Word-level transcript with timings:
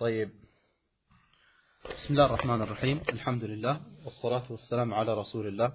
طيب 0.00 0.30
بسم 1.84 2.14
الله 2.14 2.26
الرحمن 2.26 2.62
الرحيم 2.62 3.00
الحمد 3.08 3.44
لله 3.44 3.80
والصلاة 4.04 4.52
والسلام 4.52 4.94
على 4.94 5.14
رسول 5.14 5.46
الله 5.46 5.72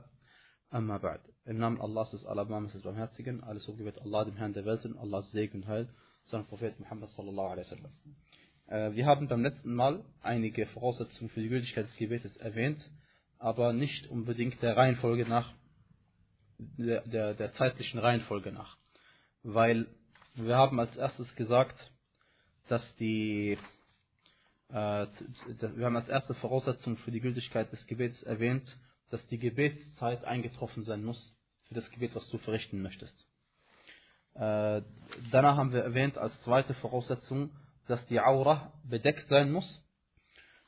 أما 0.74 0.98
بعد 0.98 1.20
Im 1.46 1.60
Namen 1.60 1.80
Allahs 1.80 2.10
des 2.10 2.26
Alabamas 2.26 2.74
des 2.74 2.82
Barmherzigen, 2.82 3.44
alles 3.44 3.66
so 3.66 3.76
gebet 3.76 4.02
Allah, 4.02 4.26
dem 4.26 4.36
Herrn 4.36 4.54
der 4.54 4.66
Welten, 4.66 4.98
Allahs 4.98 5.30
Segen 5.30 5.62
und 5.62 5.68
Heil, 5.68 5.88
seinem 6.24 6.48
Prophet 6.48 6.80
Muhammad 6.80 7.10
sallallahu 7.10 7.50
alaihi 7.50 7.68
wasallam. 7.68 7.92
Äh, 8.66 8.96
wir 8.96 9.06
haben 9.06 9.28
beim 9.28 9.44
letzten 9.44 9.76
Mal 9.76 10.04
einige 10.24 10.66
Voraussetzungen 10.66 11.30
für 11.30 11.42
die 11.42 11.50
Gültigkeit 11.50 11.86
des 11.86 11.96
Gebetes 11.96 12.36
erwähnt, 12.38 12.80
aber 13.38 13.74
nicht 13.74 14.08
unbedingt 14.10 14.60
der 14.64 14.76
Reihenfolge 14.76 15.30
nach, 15.30 15.54
der, 16.58 17.02
der, 17.02 17.36
der 17.36 17.54
zeitlichen 17.54 18.00
Reihenfolge 18.00 18.52
nach. 18.52 18.76
Weil 19.44 19.86
wir 20.34 20.58
haben 20.58 20.80
als 20.80 20.96
erstes 20.96 21.36
gesagt, 21.36 21.78
dass 22.70 22.84
die 22.96 23.52
äh, 23.52 23.58
wir 24.73 25.85
haben 25.85 25.97
als 25.97 26.09
erste 26.09 26.35
Voraussetzung 26.35 26.97
für 26.99 27.11
die 27.11 27.21
Gültigkeit 27.21 27.73
des 27.73 27.87
Gebets 27.87 28.23
erwähnt, 28.23 28.65
dass 29.11 29.27
die 29.29 29.39
Gebetszeit 29.39 30.25
eingetroffen 30.25 30.85
sein 30.85 31.05
muss 31.05 31.37
für 31.69 31.75
das 31.75 31.91
Gebet, 31.91 32.15
was 32.15 32.29
du 32.31 32.39
verrichten 32.39 32.81
möchtest. 32.83 33.15
Äh, 34.35 34.83
danach 35.33 35.57
haben 35.57 35.73
wir 35.73 35.83
erwähnt 35.83 36.17
als 36.17 36.41
zweite 36.43 36.75
Voraussetzung, 36.75 37.51
dass 37.89 38.07
die 38.07 38.21
Aura 38.21 38.73
bedeckt 38.85 39.27
sein 39.29 39.51
muss. 39.51 39.83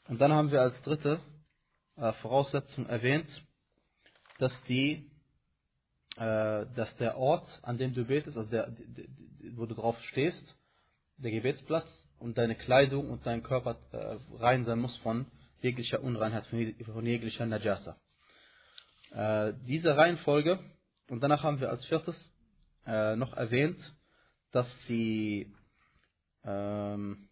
Und 0.09 0.21
dann 0.21 0.33
haben 0.33 0.51
wir 0.51 0.63
als 0.63 0.81
dritte 0.83 1.21
äh, 1.97 2.13
Voraussetzung 2.15 2.87
erwähnt, 2.87 3.29
dass 4.39 4.53
die 4.65 5.09
äh, 6.17 6.67
dass 6.75 6.95
der 6.99 7.17
Ort, 7.17 7.47
an 7.63 7.79
dem 7.79 7.95
du 7.95 8.05
betest, 8.05 8.37
also 8.37 8.51
der, 8.51 8.71
wo 9.55 9.65
du 9.67 9.75
drauf 9.75 9.97
stehst, 10.03 10.55
der 11.17 11.31
Gebetsplatz 11.31 11.89
und 12.23 12.39
deine 12.39 12.55
Kleidung 12.55 13.11
und 13.11 13.27
dein 13.27 13.43
Körper 13.43 13.77
äh, 13.93 14.17
rein 14.37 14.65
sein 14.65 14.79
muss 14.79 14.97
von 14.99 15.27
jeglicher 15.61 16.03
Unreinheit, 16.03 16.47
von 16.47 17.07
jeglicher 17.07 17.47
Najasa. 17.47 17.97
Äh, 19.11 19.55
diese 19.67 19.97
Reihenfolge, 19.97 20.59
und 21.09 21.21
danach 21.21 21.43
haben 21.43 21.61
wir 21.61 21.71
als 21.71 21.85
viertes 21.87 22.17
äh, 22.87 23.17
noch 23.17 23.35
erwähnt, 23.35 23.79
dass 24.53 24.67
die 24.89 25.53
ähm, 26.45 27.29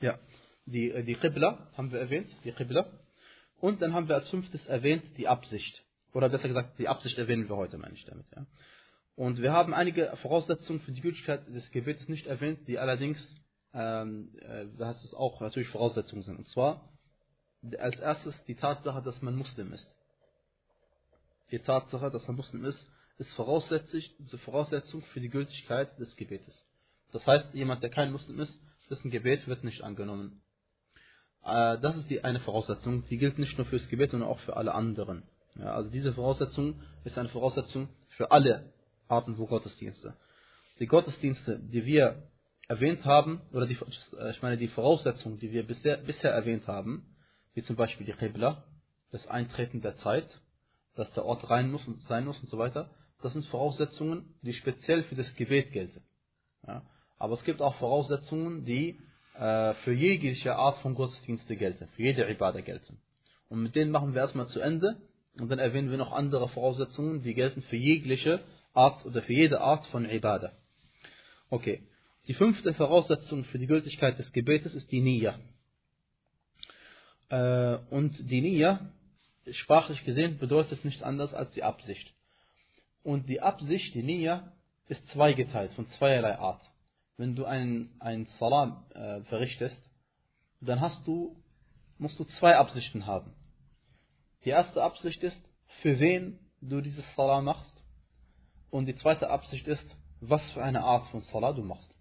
ja, 0.00 0.18
die, 0.66 1.02
die 1.04 1.14
Qibla 1.14 1.70
haben 1.76 1.90
wir 1.90 2.00
erwähnt, 2.00 2.34
die 2.44 2.52
Qibla. 2.52 2.86
Und 3.60 3.80
dann 3.80 3.92
haben 3.92 4.08
wir 4.08 4.16
als 4.16 4.28
fünftes 4.28 4.64
erwähnt 4.66 5.04
die 5.16 5.28
Absicht. 5.28 5.82
Oder 6.12 6.28
besser 6.28 6.48
gesagt, 6.48 6.78
die 6.78 6.88
Absicht 6.88 7.18
erwähnen 7.18 7.48
wir 7.48 7.56
heute, 7.56 7.78
meine 7.78 7.94
ich 7.94 8.04
damit. 8.04 8.26
Ja. 8.34 8.46
Und 9.14 9.40
wir 9.40 9.52
haben 9.52 9.74
einige 9.74 10.14
Voraussetzungen 10.16 10.80
für 10.80 10.92
die 10.92 11.00
Gültigkeit 11.00 11.46
des 11.48 11.70
Gebetes 11.70 12.08
nicht 12.08 12.26
erwähnt, 12.26 12.66
die 12.66 12.78
allerdings, 12.78 13.18
ähm, 13.72 14.30
äh, 14.40 14.66
da 14.78 14.88
heißt 14.88 15.04
es 15.04 15.14
auch 15.14 15.40
natürlich 15.40 15.68
Voraussetzungen 15.68 16.22
sind. 16.22 16.38
Und 16.38 16.48
zwar 16.48 16.88
als 17.78 17.98
erstes 18.00 18.42
die 18.44 18.56
Tatsache, 18.56 19.02
dass 19.02 19.22
man 19.22 19.36
Muslim 19.36 19.72
ist. 19.72 19.88
Die 21.50 21.58
Tatsache, 21.58 22.10
dass 22.10 22.26
man 22.26 22.36
Muslim 22.36 22.64
ist, 22.64 22.90
ist 23.18 23.32
Voraussetzung 23.34 25.02
für 25.12 25.20
die 25.20 25.28
Gültigkeit 25.28 25.98
des 25.98 26.16
Gebetes. 26.16 26.66
Das 27.12 27.26
heißt, 27.26 27.54
jemand, 27.54 27.82
der 27.82 27.90
kein 27.90 28.10
Muslim 28.10 28.40
ist, 28.40 28.58
dessen 28.90 29.10
Gebet 29.10 29.46
wird 29.46 29.64
nicht 29.64 29.82
angenommen. 29.82 30.42
Äh, 31.44 31.78
das 31.78 31.96
ist 31.96 32.10
die 32.10 32.24
eine 32.24 32.40
Voraussetzung, 32.40 33.04
die 33.06 33.18
gilt 33.18 33.38
nicht 33.38 33.56
nur 33.58 33.66
fürs 33.66 33.88
Gebet, 33.88 34.10
sondern 34.10 34.28
auch 34.28 34.40
für 34.40 34.56
alle 34.56 34.74
anderen. 34.74 35.22
Ja, 35.56 35.74
also 35.74 35.90
diese 35.90 36.12
Voraussetzung 36.12 36.80
ist 37.04 37.18
eine 37.18 37.28
Voraussetzung 37.28 37.88
für 38.16 38.30
alle 38.30 38.72
Arten 39.08 39.36
von 39.36 39.46
Gottesdienste. 39.46 40.14
Die 40.78 40.86
Gottesdienste, 40.86 41.58
die 41.58 41.84
wir 41.84 42.22
erwähnt 42.68 43.04
haben, 43.04 43.42
oder 43.52 43.66
die, 43.66 43.76
ich 44.30 44.42
meine 44.42 44.56
die 44.56 44.68
Voraussetzungen, 44.68 45.38
die 45.38 45.52
wir 45.52 45.66
bisher, 45.66 45.98
bisher 45.98 46.32
erwähnt 46.32 46.66
haben, 46.66 47.04
wie 47.54 47.62
zum 47.62 47.76
Beispiel 47.76 48.06
die 48.06 48.12
Qibla, 48.12 48.64
das 49.10 49.26
Eintreten 49.26 49.82
der 49.82 49.96
Zeit, 49.96 50.26
dass 50.94 51.12
der 51.12 51.24
Ort 51.24 51.48
rein 51.50 51.70
muss 51.70 51.86
und 51.86 52.02
sein 52.02 52.24
muss 52.24 52.38
und 52.40 52.48
so 52.48 52.58
weiter, 52.58 52.90
das 53.20 53.34
sind 53.34 53.46
Voraussetzungen, 53.46 54.34
die 54.42 54.54
speziell 54.54 55.04
für 55.04 55.14
das 55.14 55.34
Gebet 55.36 55.72
gelten. 55.72 56.02
Ja, 56.66 56.82
aber 57.18 57.34
es 57.34 57.44
gibt 57.44 57.60
auch 57.60 57.74
Voraussetzungen, 57.76 58.64
die 58.64 58.98
äh, 59.34 59.74
für 59.74 59.92
jegliche 59.92 60.56
Art 60.56 60.78
von 60.78 60.94
Gottesdienste 60.94 61.56
gelten, 61.56 61.88
für 61.88 62.02
jede 62.02 62.28
Ibadah 62.28 62.62
gelten. 62.62 62.98
Und 63.48 63.62
mit 63.62 63.74
denen 63.74 63.90
machen 63.90 64.14
wir 64.14 64.22
erstmal 64.22 64.48
zu 64.48 64.60
Ende 64.60 64.96
und 65.38 65.50
dann 65.50 65.58
erwähnen 65.58 65.90
wir 65.90 65.98
noch 65.98 66.12
andere 66.12 66.48
Voraussetzungen, 66.48 67.22
die 67.22 67.34
gelten 67.34 67.62
für 67.62 67.76
jegliche 67.76 68.40
Art 68.74 69.04
oder 69.06 69.22
für 69.22 69.32
jede 69.32 69.60
Art 69.60 69.86
von 69.86 70.08
Ibadah. 70.08 70.52
Okay. 71.50 71.82
Die 72.28 72.34
fünfte 72.34 72.72
Voraussetzung 72.74 73.44
für 73.44 73.58
die 73.58 73.66
Gültigkeit 73.66 74.16
des 74.16 74.32
Gebetes 74.32 74.74
ist 74.74 74.92
die 74.92 75.00
Niyya. 75.00 75.40
Äh, 77.30 77.78
und 77.90 78.30
die 78.30 78.40
Niyya, 78.40 78.92
sprachlich 79.50 80.04
gesehen, 80.04 80.38
bedeutet 80.38 80.84
nichts 80.84 81.02
anderes 81.02 81.34
als 81.34 81.50
die 81.52 81.64
Absicht. 81.64 82.14
Und 83.02 83.28
die 83.28 83.40
Absicht, 83.40 83.92
die 83.94 84.04
Niyya, 84.04 84.52
ist 84.88 85.04
zweigeteilt, 85.08 85.72
von 85.72 85.88
zweierlei 85.98 86.38
Art. 86.38 86.62
Wenn 87.16 87.34
du 87.34 87.44
einen, 87.44 87.90
einen 87.98 88.26
Salam 88.38 88.84
äh, 88.94 89.22
verrichtest, 89.22 89.82
dann 90.60 90.80
hast 90.80 91.04
du, 91.06 91.36
musst 91.98 92.20
du 92.20 92.24
zwei 92.24 92.56
Absichten 92.56 93.06
haben. 93.06 93.32
Die 94.44 94.50
erste 94.50 94.82
Absicht 94.82 95.22
ist, 95.22 95.42
für 95.80 95.98
wen 96.00 96.38
du 96.60 96.80
dieses 96.80 97.14
Salah 97.14 97.40
machst. 97.40 97.82
Und 98.70 98.86
die 98.86 98.96
zweite 98.96 99.30
Absicht 99.30 99.66
ist, 99.68 99.84
was 100.20 100.50
für 100.52 100.62
eine 100.62 100.82
Art 100.82 101.06
von 101.08 101.20
Salah 101.20 101.52
du 101.52 101.62
machst. 101.62 101.94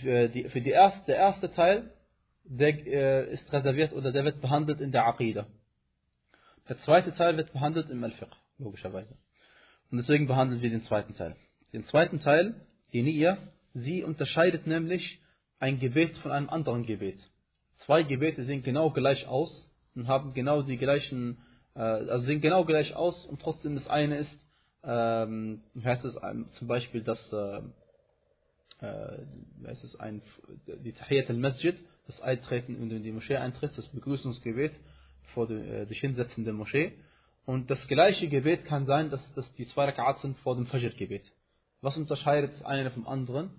Für, 0.00 0.28
die, 0.28 0.48
für 0.48 0.60
die 0.60 0.70
erste, 0.70 1.06
der 1.06 1.16
erste 1.16 1.50
Teil, 1.50 1.92
der 2.44 2.86
äh, 2.86 3.32
ist 3.32 3.50
reserviert 3.52 3.92
oder 3.92 4.12
der 4.12 4.24
wird 4.24 4.40
behandelt 4.40 4.80
in 4.80 4.92
der 4.92 5.06
Aqidah. 5.06 5.46
Der 6.68 6.78
zweite 6.78 7.12
Teil 7.14 7.36
wird 7.36 7.52
behandelt 7.52 7.90
im 7.90 8.04
Al-Fiqh, 8.04 8.36
logischerweise. 8.58 9.16
Und 9.90 9.98
deswegen 9.98 10.26
behandeln 10.26 10.62
wir 10.62 10.70
den 10.70 10.82
zweiten 10.82 11.14
Teil. 11.14 11.36
Den 11.72 11.84
zweiten 11.84 12.20
Teil, 12.20 12.54
die 12.92 13.02
Niyya, 13.02 13.38
sie 13.74 14.04
unterscheidet 14.04 14.66
nämlich 14.66 15.20
ein 15.58 15.78
Gebet 15.78 16.16
von 16.18 16.32
einem 16.32 16.48
anderen 16.48 16.84
Gebet. 16.84 17.18
Zwei 17.86 18.02
Gebete 18.02 18.44
sehen 18.44 18.62
genau 18.62 18.90
gleich 18.90 19.26
aus, 19.26 19.69
und 19.94 20.08
haben 20.08 20.34
genau 20.34 20.62
die 20.62 20.76
gleichen, 20.76 21.38
äh, 21.74 21.80
also 21.80 22.26
sehen 22.26 22.40
genau 22.40 22.64
gleich 22.64 22.94
aus 22.94 23.26
und 23.26 23.40
trotzdem 23.40 23.74
das 23.74 23.86
eine 23.86 24.18
ist, 24.18 24.38
ähm, 24.82 25.60
heißt 25.82 26.04
es 26.04 26.16
zum 26.52 26.68
Beispiel, 26.68 27.02
dass 27.02 27.32
äh, 27.32 27.60
äh, 28.80 29.26
heißt 29.66 29.84
es 29.84 29.98
ein, 30.00 30.22
die 30.66 30.92
Tahiyat 30.92 31.28
al-Masjid, 31.28 31.78
das 32.06 32.20
Eintreten, 32.20 32.76
in 32.90 33.02
die 33.02 33.12
Moschee 33.12 33.36
eintrittst, 33.36 33.78
das 33.78 33.88
Begrüßungsgebet 33.88 34.72
vor 35.34 35.46
dem, 35.46 35.62
äh, 35.62 35.86
dich 35.86 36.00
hinsetzen 36.00 36.44
der 36.44 36.54
Moschee. 36.54 36.92
Und 37.44 37.70
das 37.70 37.86
gleiche 37.88 38.28
Gebet 38.28 38.64
kann 38.64 38.86
sein, 38.86 39.10
dass 39.10 39.20
das 39.34 39.52
die 39.54 39.66
zwei 39.68 39.88
Rak'at 39.88 40.20
sind 40.20 40.36
vor 40.38 40.56
dem 40.56 40.66
Fajr-Gebet. 40.66 41.24
Was 41.80 41.96
unterscheidet 41.96 42.64
eine 42.64 42.90
vom 42.90 43.06
anderen? 43.06 43.50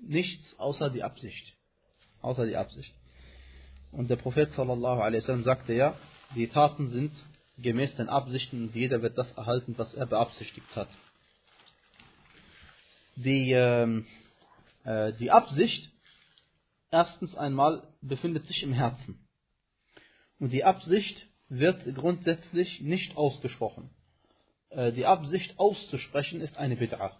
Nichts 0.00 0.58
außer 0.58 0.90
die 0.90 1.02
Absicht. 1.02 1.56
Außer 2.20 2.46
die 2.46 2.56
Absicht. 2.56 2.94
Und 3.96 4.10
der 4.10 4.16
Prophet 4.16 4.50
sallallahu 4.52 5.00
alaihi 5.00 5.22
wasallam 5.22 5.44
sagte 5.44 5.72
ja, 5.72 5.94
die 6.34 6.48
Taten 6.48 6.88
sind 6.88 7.12
gemäß 7.58 7.94
den 7.96 8.08
Absichten 8.08 8.64
und 8.64 8.74
jeder 8.74 9.02
wird 9.02 9.16
das 9.16 9.30
erhalten, 9.32 9.74
was 9.78 9.94
er 9.94 10.06
beabsichtigt 10.06 10.74
hat. 10.74 10.88
Die, 13.16 13.52
ähm, 13.52 14.06
äh, 14.82 15.12
die 15.12 15.30
Absicht, 15.30 15.92
erstens 16.90 17.36
einmal, 17.36 17.86
befindet 18.00 18.46
sich 18.46 18.64
im 18.64 18.72
Herzen. 18.72 19.24
Und 20.40 20.52
die 20.52 20.64
Absicht 20.64 21.28
wird 21.48 21.94
grundsätzlich 21.94 22.80
nicht 22.80 23.16
ausgesprochen. 23.16 23.90
Äh, 24.70 24.90
die 24.90 25.06
Absicht 25.06 25.56
auszusprechen 25.60 26.40
ist 26.40 26.56
eine 26.56 26.74
Bid'ah. 26.74 27.12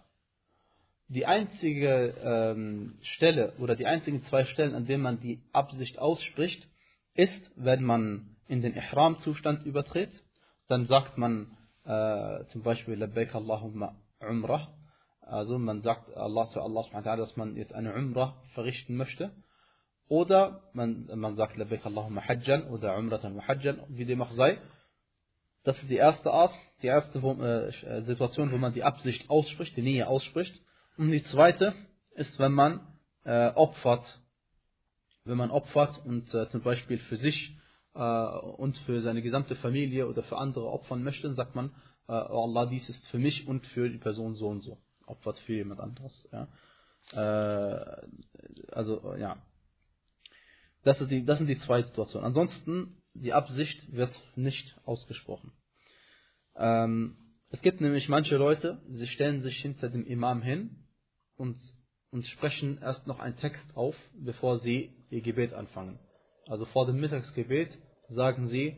Die 1.07 1.25
einzige 1.25 2.15
ähm, 2.23 2.97
Stelle 3.01 3.53
oder 3.59 3.75
die 3.75 3.85
einzigen 3.85 4.23
zwei 4.23 4.45
Stellen, 4.45 4.73
an 4.73 4.85
denen 4.85 5.03
man 5.03 5.19
die 5.19 5.39
Absicht 5.51 5.99
ausspricht, 5.99 6.67
ist, 7.13 7.51
wenn 7.55 7.83
man 7.83 8.35
in 8.47 8.61
den 8.61 8.75
Ihram-Zustand 8.75 9.65
übertritt, 9.65 10.11
dann 10.67 10.85
sagt 10.85 11.17
man 11.17 11.57
äh, 11.85 12.45
zum 12.45 12.63
Beispiel 12.63 12.95
Labbaik 12.95 13.35
Allahumma 13.35 13.95
Umrah, 14.19 14.73
also 15.21 15.57
man 15.57 15.81
sagt 15.81 16.15
Allah 16.15 16.45
zu 16.47 16.61
Allah 16.61 16.83
dass 17.15 17.35
man 17.35 17.55
jetzt 17.55 17.73
eine 17.73 17.93
Umrah 17.93 18.35
verrichten 18.53 18.95
möchte, 18.95 19.31
oder 20.07 20.61
man, 20.73 21.07
man 21.15 21.35
sagt 21.35 21.57
Labbaik 21.57 21.85
Allahumma 21.85 22.27
Hajjan 22.27 22.67
oder 22.69 22.97
Umratan 22.97 23.35
wa 23.35 23.47
Hajjan, 23.47 23.79
wie 23.89 24.05
dem 24.05 24.21
auch 24.21 24.31
sei. 24.31 24.59
Das 25.63 25.77
ist 25.81 25.89
die 25.89 25.95
erste 25.95 26.31
Art, 26.31 26.53
die 26.83 26.87
erste 26.87 27.17
äh, 27.19 28.01
Situation, 28.03 28.51
wo 28.51 28.57
man 28.57 28.73
die 28.73 28.83
Absicht 28.83 29.29
ausspricht, 29.29 29.75
die 29.75 29.81
Nähe 29.81 30.07
ausspricht. 30.07 30.61
Und 30.97 31.11
die 31.11 31.23
zweite 31.23 31.73
ist, 32.15 32.39
wenn 32.39 32.53
man 32.53 32.79
äh, 33.23 33.49
opfert, 33.49 34.21
wenn 35.25 35.37
man 35.37 35.51
opfert 35.51 36.05
und 36.05 36.33
äh, 36.33 36.47
zum 36.49 36.61
Beispiel 36.61 36.99
für 36.99 37.17
sich 37.17 37.57
äh, 37.93 37.99
und 37.99 38.77
für 38.79 39.01
seine 39.01 39.21
gesamte 39.21 39.55
Familie 39.55 40.07
oder 40.07 40.23
für 40.23 40.37
andere 40.37 40.67
opfern 40.67 41.03
möchte, 41.03 41.27
dann 41.27 41.35
sagt 41.35 41.55
man 41.55 41.71
äh, 42.07 42.13
oh 42.13 42.43
Allah, 42.43 42.67
dies 42.67 42.87
ist 42.87 43.05
für 43.07 43.17
mich 43.19 43.47
und 43.47 43.65
für 43.67 43.89
die 43.89 43.97
Person 43.97 44.35
so 44.35 44.47
und 44.47 44.61
so. 44.61 44.77
Opfert 45.05 45.37
für 45.39 45.53
jemand 45.53 45.81
anderes. 45.81 46.27
Ja. 46.31 46.47
Äh, 47.13 48.07
also, 48.71 49.15
ja. 49.15 49.37
Das, 50.83 51.01
ist 51.01 51.09
die, 51.09 51.25
das 51.25 51.39
sind 51.39 51.47
die 51.47 51.59
zwei 51.59 51.81
Situationen. 51.81 52.27
Ansonsten, 52.27 53.01
die 53.13 53.33
Absicht 53.33 53.91
wird 53.91 54.13
nicht 54.35 54.77
ausgesprochen. 54.85 55.51
Ähm, 56.55 57.17
es 57.49 57.61
gibt 57.61 57.81
nämlich 57.81 58.07
manche 58.07 58.37
Leute, 58.37 58.81
sie 58.87 59.07
stellen 59.07 59.41
sich 59.41 59.57
hinter 59.57 59.89
dem 59.89 60.05
Imam 60.05 60.41
hin 60.41 60.84
und, 61.37 61.57
und 62.11 62.25
sprechen 62.25 62.79
erst 62.81 63.07
noch 63.07 63.19
einen 63.19 63.37
Text 63.37 63.75
auf, 63.75 63.95
bevor 64.13 64.59
sie 64.59 64.93
ihr 65.09 65.21
Gebet 65.21 65.53
anfangen. 65.53 65.99
Also 66.47 66.65
vor 66.65 66.85
dem 66.85 66.99
Mittagsgebet 66.99 67.77
sagen 68.09 68.47
sie, 68.49 68.75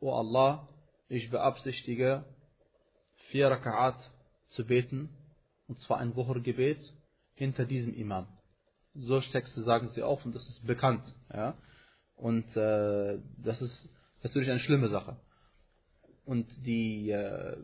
O 0.00 0.12
Allah, 0.12 0.68
ich 1.08 1.30
beabsichtige, 1.30 2.24
vier 3.30 3.50
Raka'at 3.50 3.98
zu 4.48 4.66
beten, 4.66 5.10
und 5.66 5.78
zwar 5.80 5.98
ein 5.98 6.16
Wucher-Gebet, 6.16 6.80
hinter 7.34 7.64
diesem 7.64 7.94
Imam. 7.94 8.26
Solche 8.94 9.30
Texte 9.30 9.62
sagen 9.62 9.88
sie 9.90 10.02
auch 10.02 10.24
und 10.24 10.34
das 10.34 10.46
ist 10.48 10.66
bekannt. 10.66 11.04
Ja? 11.32 11.56
Und 12.16 12.44
äh, 12.56 13.18
das 13.38 13.60
ist 13.62 13.88
natürlich 14.22 14.50
eine 14.50 14.60
schlimme 14.60 14.88
Sache. 14.88 15.16
Und 16.28 16.46
die, 16.66 17.10
äh, 17.10 17.56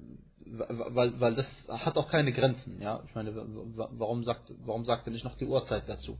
weil, 0.46 1.20
weil 1.20 1.34
das 1.34 1.46
hat 1.68 1.98
auch 1.98 2.08
keine 2.08 2.32
Grenzen. 2.32 2.80
Ja? 2.80 3.02
Ich 3.06 3.14
meine, 3.14 3.34
warum 3.36 4.24
sagt, 4.24 4.54
warum 4.64 4.86
sagt 4.86 5.06
er 5.06 5.12
nicht 5.12 5.24
noch 5.24 5.36
die 5.36 5.44
Uhrzeit 5.44 5.86
dazu? 5.86 6.16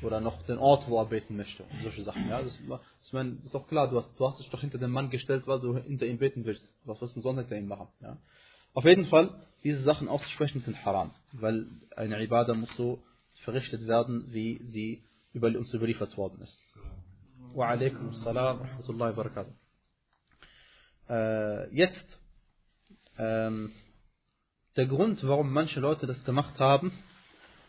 Oder 0.00 0.22
noch 0.22 0.42
den 0.46 0.56
Ort, 0.56 0.88
wo 0.88 0.98
er 0.98 1.04
beten 1.04 1.36
möchte 1.36 1.62
und 1.62 1.82
solche 1.82 2.02
Sachen. 2.04 2.26
Ja? 2.26 2.40
Das, 2.40 2.58
ich 2.58 3.12
meine, 3.12 3.36
ist 3.44 3.54
auch 3.54 3.68
klar, 3.68 3.90
du 3.90 3.98
hast, 3.98 4.08
du 4.18 4.26
hast 4.26 4.40
dich 4.40 4.48
doch 4.48 4.62
hinter 4.62 4.78
den 4.78 4.90
Mann 4.90 5.10
gestellt, 5.10 5.46
weil 5.46 5.60
du 5.60 5.76
hinter 5.76 6.06
ihm 6.06 6.16
beten 6.16 6.46
willst. 6.46 6.66
Was 6.84 7.02
wirst 7.02 7.16
du 7.16 7.20
sonst 7.20 7.40
hinter 7.40 7.58
ihm 7.58 7.68
machen? 7.68 7.88
Ja? 8.00 8.16
Auf 8.72 8.86
jeden 8.86 9.04
Fall, 9.04 9.28
diese 9.62 9.82
Sachen 9.82 10.08
auszusprechen 10.08 10.62
sind 10.62 10.82
haram, 10.86 11.10
weil 11.32 11.66
eine 11.96 12.22
Ibadah 12.22 12.54
muss 12.54 12.74
so 12.78 12.98
verrichtet 13.44 13.86
werden, 13.86 14.24
wie 14.30 14.58
sie 14.64 15.04
über 15.34 15.48
uns 15.48 15.74
überliefert 15.74 16.16
worden 16.16 16.40
ist. 16.40 16.58
Wa 17.52 17.68
alaikum 17.68 18.08
assalam 18.08 18.60
wa 18.60 18.64
rahmatullahi 18.64 19.10
wa 19.10 19.22
barakatuh. 19.22 19.52
Äh, 21.08 21.74
jetzt, 21.74 22.06
ähm, 23.18 23.72
der 24.76 24.86
Grund, 24.86 25.22
warum 25.26 25.52
manche 25.52 25.80
Leute 25.80 26.06
das 26.06 26.24
gemacht 26.24 26.58
haben, 26.58 26.92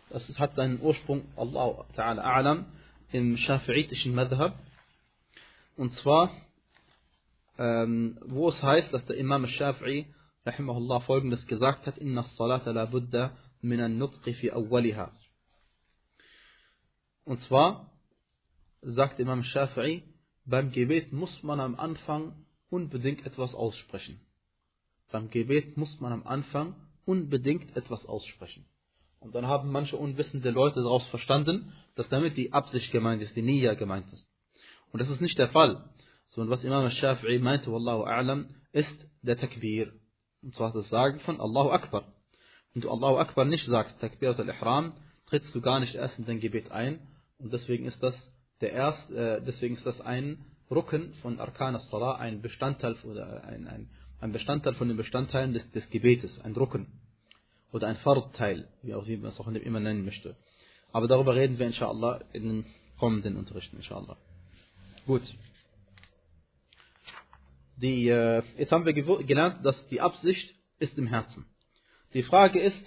das 0.10 0.40
hat 0.40 0.54
seinen 0.56 0.82
Ursprung, 0.82 1.26
Allah 1.36 1.86
Ta'ala 1.96 2.24
A'lam, 2.24 2.66
im 3.12 3.36
Shafi'itischen 3.36 4.14
Madhab. 4.14 4.58
Und 5.76 5.92
zwar, 5.94 6.32
ähm, 7.58 8.18
wo 8.26 8.50
es 8.50 8.62
heißt, 8.62 8.94
dass 8.94 9.06
der 9.06 9.18
Imam 9.18 9.46
Shafi'i 9.46 10.06
rahimahullah 10.46 11.02
folgendes 11.02 11.46
gesagt 11.48 11.88
hat, 11.88 11.98
inna 11.98 12.24
salata 12.24 12.72
la 12.72 12.86
budda 12.86 13.36
min 13.62 13.82
an-nutqi 13.82 14.34
fi 14.34 14.52
awwaliha. 14.52 15.12
Und 17.26 17.42
zwar 17.42 17.92
sagt 18.82 19.20
Imam 19.20 19.42
Shafi'i, 19.42 20.04
beim 20.46 20.72
Gebet 20.72 21.12
muss 21.12 21.44
man 21.44 21.60
am 21.60 21.76
Anfang 21.76 22.45
unbedingt 22.76 23.26
etwas 23.26 23.56
aussprechen. 23.56 24.20
Beim 25.10 25.30
Gebet 25.30 25.78
muss 25.78 26.02
man 26.02 26.12
am 26.12 26.28
Anfang 26.28 26.76
unbedingt 27.06 27.78
etwas 27.78 28.06
aussprechen. 28.06 28.66
Und 29.22 29.34
dann 29.34 29.48
haben 29.48 29.72
manche 29.72 29.96
unwissende 29.96 30.52
Leute 30.52 30.82
daraus 30.82 31.06
verstanden, 31.08 31.72
dass 31.96 32.10
damit 32.10 32.36
die 32.36 32.52
Absicht 32.52 32.92
gemeint 32.92 33.22
ist, 33.22 33.36
die 33.36 33.42
Niyya 33.42 33.76
gemeint 33.76 34.12
ist. 34.12 34.28
Und 34.92 35.00
das 35.00 35.10
ist 35.10 35.22
nicht 35.22 35.38
der 35.40 35.48
Fall. 35.50 35.90
Sondern 36.28 36.52
was 36.52 36.66
Imam 36.66 36.86
Shafi'i 36.88 37.40
meinte, 37.40 37.72
Wallahu 37.72 38.04
a'lam, 38.04 38.50
ist 38.74 39.08
der 39.22 39.38
Takbir. 39.38 39.94
Und 40.42 40.54
zwar 40.54 40.74
das 40.74 40.90
Sagen 40.90 41.20
von 41.22 41.40
Allahu 41.40 41.70
Akbar. 41.70 42.04
Wenn 42.74 42.82
du 42.82 42.92
Allahu 42.92 43.18
Akbar 43.18 43.46
nicht 43.46 43.66
sagst, 43.66 43.98
Takbirat 44.02 44.40
al-Ihram, 44.40 44.94
trittst 45.28 45.56
du 45.56 45.62
gar 45.62 45.80
nicht 45.80 45.96
erst 45.96 46.20
in 46.20 46.26
dein 46.26 46.42
Gebet 46.42 46.72
ein. 46.72 47.00
Und 47.40 47.54
deswegen 47.54 47.86
ist 47.86 48.04
das 48.04 48.16
der 48.62 48.72
erst, 48.72 49.12
äh, 49.12 49.42
deswegen 49.42 49.76
ist 49.76 49.86
das 49.86 50.02
ein 50.02 50.44
Rücken 50.72 51.14
von 51.22 51.40
Arkan 51.40 51.76
al-Salah, 51.76 52.16
ein 52.18 52.42
Bestandteil 52.42 52.96
oder 53.04 53.44
ein, 53.44 53.68
ein, 53.68 53.90
ein 54.20 54.32
Bestandteil 54.32 54.74
von 54.74 54.88
den 54.88 54.98
Bestandteilen 54.98 55.54
des, 55.54 55.70
des 55.72 55.90
Gebetes, 55.90 56.40
ein 56.42 56.54
Rücken. 56.54 56.88
Oder 57.72 57.88
ein 57.88 57.98
Fardteil, 57.98 58.68
wie 58.84 58.94
auch 58.94 59.06
wie 59.06 59.18
man 59.18 59.32
es 59.32 59.40
auch 59.40 59.48
immer 59.48 59.80
nennen 59.80 60.06
möchte. 60.06 60.36
Aber 60.92 61.08
darüber 61.08 61.36
reden 61.36 61.60
wir 61.60 61.68
inshallah 61.68 62.24
in 62.32 62.44
den 62.44 62.66
kommenden 62.98 63.36
Unterrichten, 63.36 63.76
inshallah. 63.78 64.18
Gut. 65.06 65.24
Die, 67.78 68.08
äh, 68.08 68.42
jetzt 68.58 68.72
haben 68.72 68.86
wir 68.86 68.94
gelernt, 68.94 69.66
dass 69.66 69.88
die 69.90 70.00
Absicht 70.00 70.56
ist 70.80 70.98
im 70.98 71.08
Herzen. 71.08 71.46
Die 72.14 72.24
Frage 72.24 72.62
ist, 72.62 72.82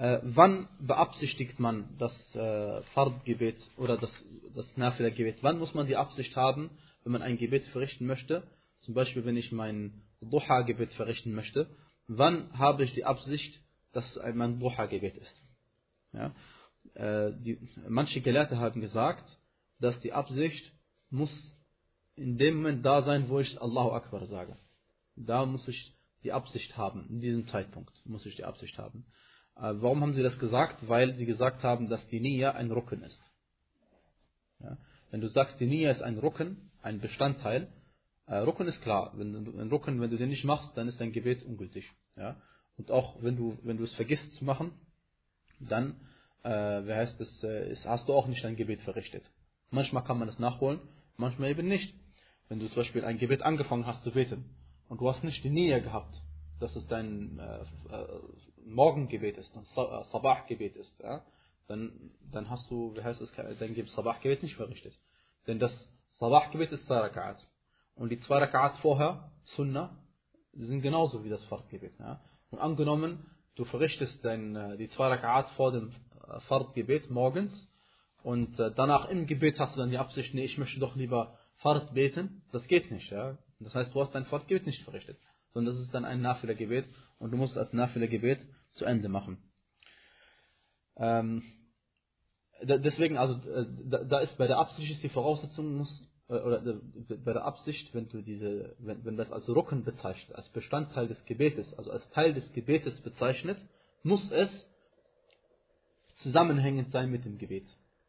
äh, 0.00 0.20
wann 0.22 0.66
beabsichtigt 0.80 1.60
man 1.60 1.94
das 1.98 2.34
äh, 2.34 2.82
Fardgebet 2.94 3.58
oder 3.76 3.98
das, 3.98 4.10
das 4.54 4.74
Nafila-Gebet? 4.76 5.42
Wann 5.42 5.58
muss 5.58 5.74
man 5.74 5.86
die 5.86 5.96
Absicht 5.96 6.34
haben, 6.36 6.70
wenn 7.04 7.12
man 7.12 7.20
ein 7.20 7.36
Gebet 7.36 7.66
verrichten 7.66 8.06
möchte? 8.06 8.42
Zum 8.80 8.94
Beispiel, 8.94 9.26
wenn 9.26 9.36
ich 9.36 9.52
mein 9.52 10.02
Duha-Gebet 10.22 10.94
verrichten 10.94 11.34
möchte. 11.34 11.68
Wann 12.06 12.58
habe 12.58 12.84
ich 12.84 12.94
die 12.94 13.04
Absicht, 13.04 13.60
dass 13.92 14.18
mein 14.34 14.58
Duha-Gebet 14.58 15.18
ist? 15.18 15.42
Ja? 16.14 16.34
Äh, 16.94 17.32
die, 17.38 17.58
manche 17.86 18.22
Gelehrte 18.22 18.58
haben 18.58 18.80
gesagt, 18.80 19.38
dass 19.80 20.00
die 20.00 20.14
Absicht 20.14 20.72
muss 21.10 21.54
in 22.16 22.38
dem 22.38 22.56
Moment 22.56 22.86
da 22.86 23.02
sein, 23.02 23.28
wo 23.28 23.38
ich 23.38 23.60
Allahu 23.60 23.90
Akbar 23.92 24.24
sage. 24.26 24.56
Da 25.14 25.44
muss 25.44 25.68
ich 25.68 25.94
die 26.24 26.32
Absicht 26.32 26.78
haben, 26.78 27.06
in 27.10 27.20
diesem 27.20 27.46
Zeitpunkt 27.48 27.92
muss 28.06 28.24
ich 28.24 28.36
die 28.36 28.44
Absicht 28.44 28.78
haben. 28.78 29.04
Äh, 29.60 29.74
warum 29.80 30.00
haben 30.00 30.14
sie 30.14 30.22
das 30.22 30.38
gesagt? 30.38 30.88
Weil 30.88 31.14
sie 31.16 31.26
gesagt 31.26 31.62
haben, 31.62 31.88
dass 31.88 32.06
die 32.08 32.20
Nia 32.20 32.52
ein 32.52 32.70
Rucken 32.70 33.02
ist. 33.02 33.20
Ja? 34.60 34.76
Wenn 35.10 35.20
du 35.20 35.28
sagst, 35.28 35.60
die 35.60 35.66
Nia 35.66 35.90
ist 35.90 36.02
ein 36.02 36.18
Rucken, 36.18 36.70
ein 36.82 37.00
Bestandteil, 37.00 37.68
äh, 38.26 38.36
Rucken 38.36 38.66
ist 38.66 38.80
klar. 38.80 39.12
Wenn 39.14 39.44
du, 39.44 39.58
ein 39.58 39.68
Rucken, 39.68 40.00
wenn 40.00 40.10
du 40.10 40.16
den 40.16 40.30
nicht 40.30 40.44
machst, 40.44 40.76
dann 40.76 40.88
ist 40.88 41.00
dein 41.00 41.12
Gebet 41.12 41.42
ungültig. 41.42 41.90
Ja? 42.16 42.36
Und 42.78 42.90
auch 42.90 43.22
wenn 43.22 43.36
du, 43.36 43.58
wenn 43.62 43.76
du 43.76 43.84
es 43.84 43.92
vergisst 43.94 44.32
zu 44.34 44.44
machen, 44.44 44.72
dann, 45.58 45.96
äh, 46.42 46.50
wie 46.50 46.94
heißt 46.94 47.20
es, 47.20 47.42
äh, 47.42 47.70
ist, 47.70 47.84
hast 47.84 48.08
du 48.08 48.14
auch 48.14 48.26
nicht 48.26 48.42
dein 48.42 48.56
Gebet 48.56 48.80
verrichtet. 48.82 49.24
Manchmal 49.70 50.04
kann 50.04 50.18
man 50.18 50.26
das 50.26 50.38
nachholen, 50.38 50.80
manchmal 51.16 51.50
eben 51.50 51.68
nicht. 51.68 51.94
Wenn 52.48 52.58
du 52.58 52.66
zum 52.66 52.76
Beispiel 52.76 53.04
ein 53.04 53.18
Gebet 53.18 53.42
angefangen 53.42 53.86
hast 53.86 54.02
zu 54.02 54.10
beten 54.10 54.44
und 54.88 55.00
du 55.00 55.08
hast 55.08 55.22
nicht 55.22 55.44
die 55.44 55.50
Nähe 55.50 55.80
gehabt, 55.82 56.20
dass 56.58 56.74
es 56.74 56.86
dein 56.88 57.38
äh, 57.38 57.60
äh, 57.94 58.20
Morgengebet 58.66 59.36
ist, 59.38 59.54
ein 59.56 59.62
äh, 59.62 60.04
Sabah-Gebet 60.10 60.76
ist, 60.76 60.98
ja, 61.00 61.22
dann, 61.68 62.10
dann 62.32 62.50
hast 62.50 62.70
du, 62.70 62.94
wie 62.96 63.02
heißt 63.02 63.20
es, 63.20 63.32
dein 63.58 63.86
Sabah-Gebet 63.86 64.42
nicht 64.42 64.56
verrichtet. 64.56 64.94
Denn 65.46 65.58
das 65.58 65.72
Sabah-Gebet 66.18 66.72
ist 66.72 66.86
zwei 66.86 67.00
Raka'at. 67.06 67.38
Und 67.94 68.10
die 68.10 68.20
zwei 68.20 68.42
Raka'at 68.42 68.80
vorher, 68.80 69.30
Sunnah, 69.44 69.96
sind 70.52 70.82
genauso 70.82 71.24
wie 71.24 71.28
das 71.28 71.44
Fardgebet. 71.44 71.92
Ja. 71.98 72.20
Und 72.50 72.58
angenommen, 72.58 73.26
du 73.56 73.64
verrichtest 73.64 74.24
dein, 74.24 74.56
äh, 74.56 74.76
die 74.76 74.88
zwei 74.90 75.14
Raka'at 75.14 75.48
vor 75.56 75.72
dem 75.72 75.92
Fardgebet 76.48 77.10
morgens 77.10 77.52
und 78.22 78.58
danach 78.58 79.08
im 79.08 79.26
Gebet 79.26 79.58
hast 79.58 79.74
du 79.74 79.80
dann 79.80 79.90
die 79.90 79.98
Absicht, 79.98 80.34
nee, 80.34 80.44
ich 80.44 80.58
möchte 80.58 80.78
doch 80.78 80.94
lieber 80.94 81.38
Fard 81.56 81.92
beten, 81.94 82.42
das 82.52 82.66
geht 82.68 82.90
nicht. 82.90 83.10
Ja? 83.10 83.36
Das 83.58 83.74
heißt, 83.74 83.94
du 83.94 84.00
hast 84.00 84.14
dein 84.14 84.26
Fardgebet 84.26 84.66
nicht 84.66 84.82
verrichtet, 84.82 85.18
sondern 85.52 85.74
das 85.74 85.82
ist 85.82 85.92
dann 85.92 86.04
ein 86.04 86.20
Nafila-Gebet 86.20 86.86
und 87.20 87.30
du 87.30 87.36
musst 87.36 87.54
das 87.54 87.72
Nafila-Gebet 87.72 88.40
zu 88.72 88.84
Ende 88.84 89.08
machen. 89.08 89.38
Ähm, 90.96 91.42
deswegen, 92.62 93.16
also 93.16 93.34
äh, 93.48 93.66
da, 93.84 94.04
da, 94.04 94.18
ist 94.20 94.36
bei 94.36 94.46
der 94.46 94.58
Absicht 94.58 94.90
ist 94.90 95.02
die 95.02 95.08
Voraussetzung 95.08 95.76
muss 95.76 96.08
äh, 96.28 96.40
oder 96.40 96.66
äh, 96.66 97.16
bei 97.24 97.32
der 97.32 97.44
Absicht, 97.44 97.94
wenn 97.94 98.08
du 98.08 98.22
diese, 98.22 98.74
wenn, 98.78 99.04
wenn 99.04 99.16
das 99.16 99.30
als 99.30 99.48
Rücken 99.48 99.84
bezeichnet, 99.84 100.36
als 100.36 100.48
Bestandteil 100.48 101.08
des 101.08 101.24
Gebetes, 101.26 101.72
also 101.78 101.90
als 101.92 102.08
Teil 102.10 102.32
des 102.32 102.52
Gebetes 102.52 103.00
bezeichnet, 103.02 103.58
muss 104.02 104.30
es 104.32 104.50
zusammenhängend 106.16 106.90
sein 106.90 107.10
mit 107.10 107.24
dem 107.24 107.38
Gebet. 107.38 107.66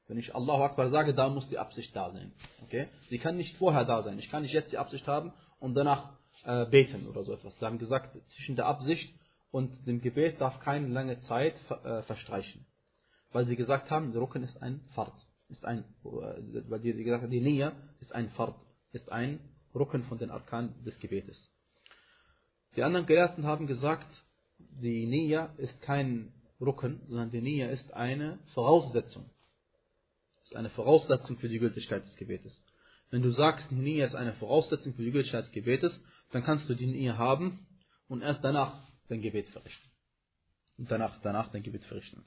Wenn 0.07 0.17
ich 0.17 0.35
Allahu 0.35 0.63
Akbar 0.63 0.89
sage, 0.89 1.13
da 1.13 1.29
muss 1.29 1.47
die 1.49 1.57
Absicht 1.57 1.95
da 1.95 2.11
sein. 2.11 2.33
Okay? 2.63 2.87
Sie 3.09 3.17
kann 3.17 3.37
nicht 3.37 3.57
vorher 3.57 3.85
da 3.85 4.01
sein. 4.03 4.19
Ich 4.19 4.29
kann 4.29 4.41
nicht 4.41 4.53
jetzt 4.53 4.71
die 4.71 4.77
Absicht 4.77 5.07
haben 5.07 5.33
und 5.59 5.75
danach 5.75 6.17
äh, 6.43 6.65
beten 6.65 7.07
oder 7.07 7.23
so 7.23 7.33
etwas. 7.33 7.57
Sie 7.57 7.65
haben 7.65 7.77
gesagt, 7.77 8.15
zwischen 8.29 8.55
der 8.55 8.65
Absicht 8.65 9.13
und 9.51 9.85
dem 9.87 10.01
Gebet 10.01 10.39
darf 10.39 10.59
keine 10.59 10.87
lange 10.87 11.19
Zeit 11.21 11.55
äh, 11.83 12.03
verstreichen. 12.03 12.65
Weil 13.31 13.45
sie 13.45 13.55
gesagt 13.55 13.89
haben, 13.89 14.11
der 14.11 14.21
Rücken 14.21 14.43
ist 14.43 14.61
ein 14.61 14.81
Fard. 14.93 15.13
Ist 15.49 15.65
ein, 15.65 15.79
äh, 16.03 16.69
weil 16.69 16.79
die, 16.79 16.93
gesagt 16.93 17.23
haben, 17.23 17.31
die 17.31 17.41
Nia 17.41 17.73
ist 17.99 18.13
ein 18.13 18.29
Fard. 18.31 18.55
Ist 18.91 19.11
ein 19.11 19.39
Rücken 19.73 20.03
von 20.03 20.17
den 20.17 20.31
Arkan 20.31 20.73
des 20.85 20.99
Gebetes. 20.99 21.49
Die 22.75 22.83
anderen 22.83 23.05
Gelehrten 23.05 23.45
haben 23.45 23.67
gesagt, 23.67 24.09
die 24.57 25.05
Nia 25.05 25.53
ist 25.57 25.81
kein 25.81 26.33
Rücken, 26.59 27.01
sondern 27.07 27.31
die 27.31 27.41
Nia 27.41 27.69
ist 27.69 27.91
eine 27.93 28.39
Voraussetzung 28.53 29.29
ist 30.51 30.57
eine 30.57 30.69
Voraussetzung 30.69 31.37
für 31.37 31.47
die 31.47 31.59
Gültigkeit 31.59 32.03
des 32.03 32.15
Gebetes. 32.17 32.61
Wenn 33.09 33.21
du 33.21 33.29
sagst, 33.31 33.71
die 33.71 33.75
Nia 33.75 34.05
ist 34.05 34.15
eine 34.15 34.33
Voraussetzung 34.33 34.93
für 34.93 35.03
die 35.03 35.11
Gültigkeit 35.11 35.45
des 35.45 35.51
Gebetes, 35.51 35.97
dann 36.31 36.43
kannst 36.43 36.69
du 36.69 36.73
die 36.73 36.87
Nia 36.87 37.17
haben 37.17 37.65
und 38.07 38.21
erst 38.21 38.43
danach 38.43 38.73
dein 39.09 39.21
Gebet 39.21 39.47
verrichten. 39.49 39.89
Und 40.77 40.89
danach, 40.89 41.19
danach 41.21 41.49
dein 41.51 41.63
Gebet 41.63 41.83
verrichten. 41.85 42.23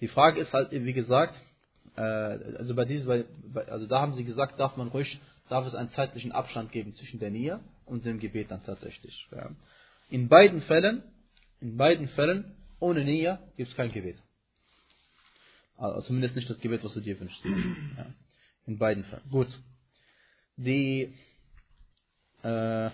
Die 0.00 0.08
Frage 0.08 0.40
ist 0.40 0.52
halt, 0.52 0.72
wie 0.72 0.92
gesagt, 0.92 1.34
äh, 1.96 2.00
also 2.00 2.74
bei 2.74 2.84
diesem, 2.84 3.24
also 3.66 3.86
da 3.86 4.00
haben 4.00 4.14
sie 4.14 4.24
gesagt, 4.24 4.58
darf 4.58 4.76
man 4.76 4.88
ruhig, 4.88 5.20
darf 5.48 5.66
es 5.66 5.74
einen 5.74 5.90
zeitlichen 5.90 6.32
Abstand 6.32 6.72
geben 6.72 6.94
zwischen 6.96 7.20
der 7.20 7.30
Nia 7.30 7.60
und 7.86 8.04
dem 8.04 8.18
Gebet 8.18 8.50
dann 8.50 8.64
tatsächlich. 8.64 9.28
Ja. 9.30 9.50
In 10.10 10.28
beiden 10.28 10.62
Fällen, 10.62 11.02
in 11.60 11.76
beiden 11.76 12.08
Fällen, 12.08 12.56
ohne 12.80 13.04
Nia 13.04 13.38
gibt 13.56 13.70
es 13.70 13.76
kein 13.76 13.92
Gebet. 13.92 14.16
Also 15.76 16.08
zumindest 16.08 16.36
nicht 16.36 16.48
das 16.48 16.60
Gebet, 16.60 16.84
was 16.84 16.94
du 16.94 17.00
dir 17.00 17.18
wünschst. 17.18 17.44
Ja. 17.44 18.06
In 18.66 18.78
beiden 18.78 19.04
Fällen. 19.04 19.28
Gut. 19.30 19.48
Die, 20.56 21.12
äh, 22.42 22.90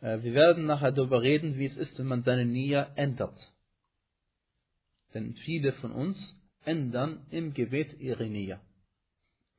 wir 0.00 0.34
werden 0.34 0.66
nachher 0.66 0.92
darüber 0.92 1.22
reden, 1.22 1.58
wie 1.58 1.66
es 1.66 1.76
ist, 1.76 1.98
wenn 1.98 2.06
man 2.06 2.22
seine 2.22 2.44
Nia 2.44 2.92
ändert. 2.94 3.36
Denn 5.14 5.34
viele 5.34 5.72
von 5.72 5.92
uns 5.92 6.36
ändern 6.64 7.26
im 7.30 7.54
Gebet 7.54 7.98
ihre 8.00 8.26
Nia. 8.26 8.60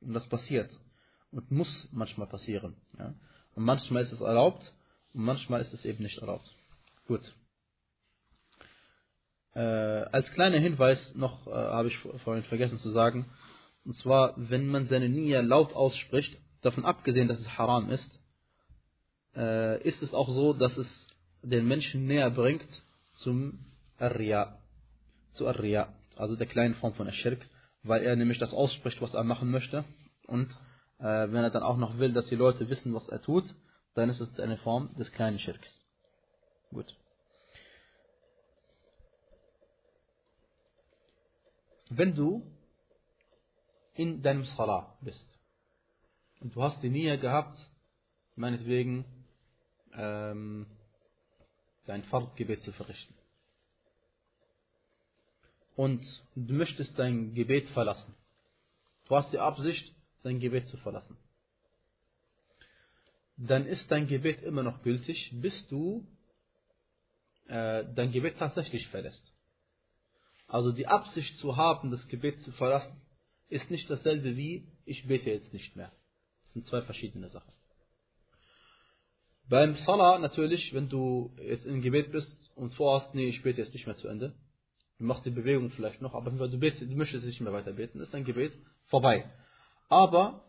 Und 0.00 0.14
das 0.14 0.26
passiert. 0.28 0.70
Und 1.30 1.50
muss 1.50 1.88
manchmal 1.92 2.26
passieren. 2.26 2.76
Ja. 2.98 3.14
Und 3.54 3.64
manchmal 3.64 4.02
ist 4.02 4.12
es 4.12 4.20
erlaubt 4.20 4.72
und 5.12 5.24
manchmal 5.24 5.60
ist 5.60 5.72
es 5.72 5.84
eben 5.84 6.02
nicht 6.02 6.18
erlaubt. 6.18 6.50
Gut. 7.06 7.20
Äh, 9.54 9.60
als 9.60 10.30
kleiner 10.30 10.58
Hinweis 10.58 11.14
noch 11.14 11.46
äh, 11.46 11.50
habe 11.50 11.88
ich 11.88 11.98
vorhin 11.98 12.44
vergessen 12.44 12.78
zu 12.78 12.90
sagen, 12.90 13.26
und 13.84 13.94
zwar, 13.96 14.34
wenn 14.36 14.68
man 14.68 14.86
seine 14.86 15.08
Nia 15.08 15.40
laut 15.40 15.72
ausspricht, 15.72 16.38
davon 16.60 16.84
abgesehen, 16.84 17.28
dass 17.28 17.40
es 17.40 17.58
haram 17.58 17.90
ist, 17.90 18.19
äh, 19.36 19.82
ist 19.82 20.02
es 20.02 20.14
auch 20.14 20.28
so, 20.28 20.52
dass 20.52 20.76
es 20.76 21.06
den 21.42 21.66
Menschen 21.66 22.06
näher 22.06 22.30
bringt 22.30 22.66
zum 23.14 23.64
Arya, 23.98 24.58
zu 25.32 25.46
Arya, 25.46 25.92
also 26.16 26.36
der 26.36 26.46
kleinen 26.46 26.74
Form 26.74 26.94
von 26.94 27.08
Ashirk, 27.08 27.46
weil 27.82 28.02
er 28.02 28.16
nämlich 28.16 28.38
das 28.38 28.52
ausspricht, 28.52 29.00
was 29.00 29.14
er 29.14 29.24
machen 29.24 29.50
möchte 29.50 29.84
und 30.26 30.50
äh, 30.98 31.04
wenn 31.04 31.44
er 31.44 31.50
dann 31.50 31.62
auch 31.62 31.76
noch 31.76 31.98
will, 31.98 32.12
dass 32.12 32.28
die 32.28 32.36
Leute 32.36 32.68
wissen, 32.68 32.94
was 32.94 33.08
er 33.08 33.22
tut, 33.22 33.44
dann 33.94 34.10
ist 34.10 34.20
es 34.20 34.38
eine 34.38 34.58
Form 34.58 34.94
des 34.96 35.10
kleinen 35.12 35.38
Schirks. 35.38 35.80
Gut. 36.70 36.96
Wenn 41.88 42.14
du 42.14 42.46
in 43.94 44.22
deinem 44.22 44.44
Salah 44.44 44.96
bist 45.00 45.26
und 46.40 46.54
du 46.54 46.62
hast 46.62 46.80
die 46.82 46.88
Nia 46.88 47.16
gehabt, 47.16 47.58
meinetwegen 48.36 49.04
ähm, 49.94 50.66
dein 51.86 52.04
Fardgebet 52.04 52.62
zu 52.62 52.72
verrichten 52.72 53.14
und 55.80 56.04
du 56.34 56.52
möchtest 56.52 56.98
dein 56.98 57.32
Gebet 57.32 57.66
verlassen. 57.70 58.14
Du 59.06 59.16
hast 59.16 59.32
die 59.32 59.38
Absicht, 59.38 59.94
dein 60.22 60.38
Gebet 60.38 60.68
zu 60.68 60.76
verlassen. 60.76 61.16
Dann 63.38 63.64
ist 63.64 63.90
dein 63.90 64.06
Gebet 64.06 64.42
immer 64.42 64.62
noch 64.62 64.82
gültig, 64.82 65.30
bis 65.40 65.66
du 65.68 66.06
äh, 67.46 67.84
dein 67.94 68.12
Gebet 68.12 68.36
tatsächlich 68.38 68.86
verlässt. 68.88 69.24
Also 70.46 70.70
die 70.72 70.86
Absicht 70.86 71.34
zu 71.36 71.56
haben, 71.56 71.90
das 71.90 72.06
Gebet 72.08 72.42
zu 72.42 72.52
verlassen, 72.52 73.00
ist 73.48 73.70
nicht 73.70 73.88
dasselbe 73.88 74.36
wie, 74.36 74.68
ich 74.84 75.06
bete 75.06 75.30
jetzt 75.30 75.54
nicht 75.54 75.76
mehr. 75.76 75.90
Das 76.42 76.52
sind 76.52 76.66
zwei 76.66 76.82
verschiedene 76.82 77.30
Sachen. 77.30 77.54
Beim 79.50 79.74
Salah 79.74 80.20
natürlich, 80.20 80.72
wenn 80.74 80.88
du 80.88 81.34
jetzt 81.42 81.66
im 81.66 81.82
Gebet 81.82 82.12
bist 82.12 82.56
und 82.56 82.72
vorhast, 82.74 83.16
nee, 83.16 83.26
ich 83.26 83.42
bete 83.42 83.60
jetzt 83.60 83.74
nicht 83.74 83.84
mehr 83.84 83.96
zu 83.96 84.06
Ende, 84.06 84.32
du 84.98 85.04
machst 85.04 85.26
die 85.26 85.30
Bewegung 85.30 85.70
vielleicht 85.70 86.00
noch, 86.00 86.14
aber 86.14 86.30
du, 86.30 86.58
betest, 86.58 86.82
du 86.82 86.96
möchtest 86.96 87.26
nicht 87.26 87.40
mehr 87.40 87.52
weiter 87.52 87.72
beten, 87.72 87.98
ist 87.98 88.14
dein 88.14 88.22
Gebet 88.22 88.52
vorbei. 88.86 89.28
Aber 89.88 90.44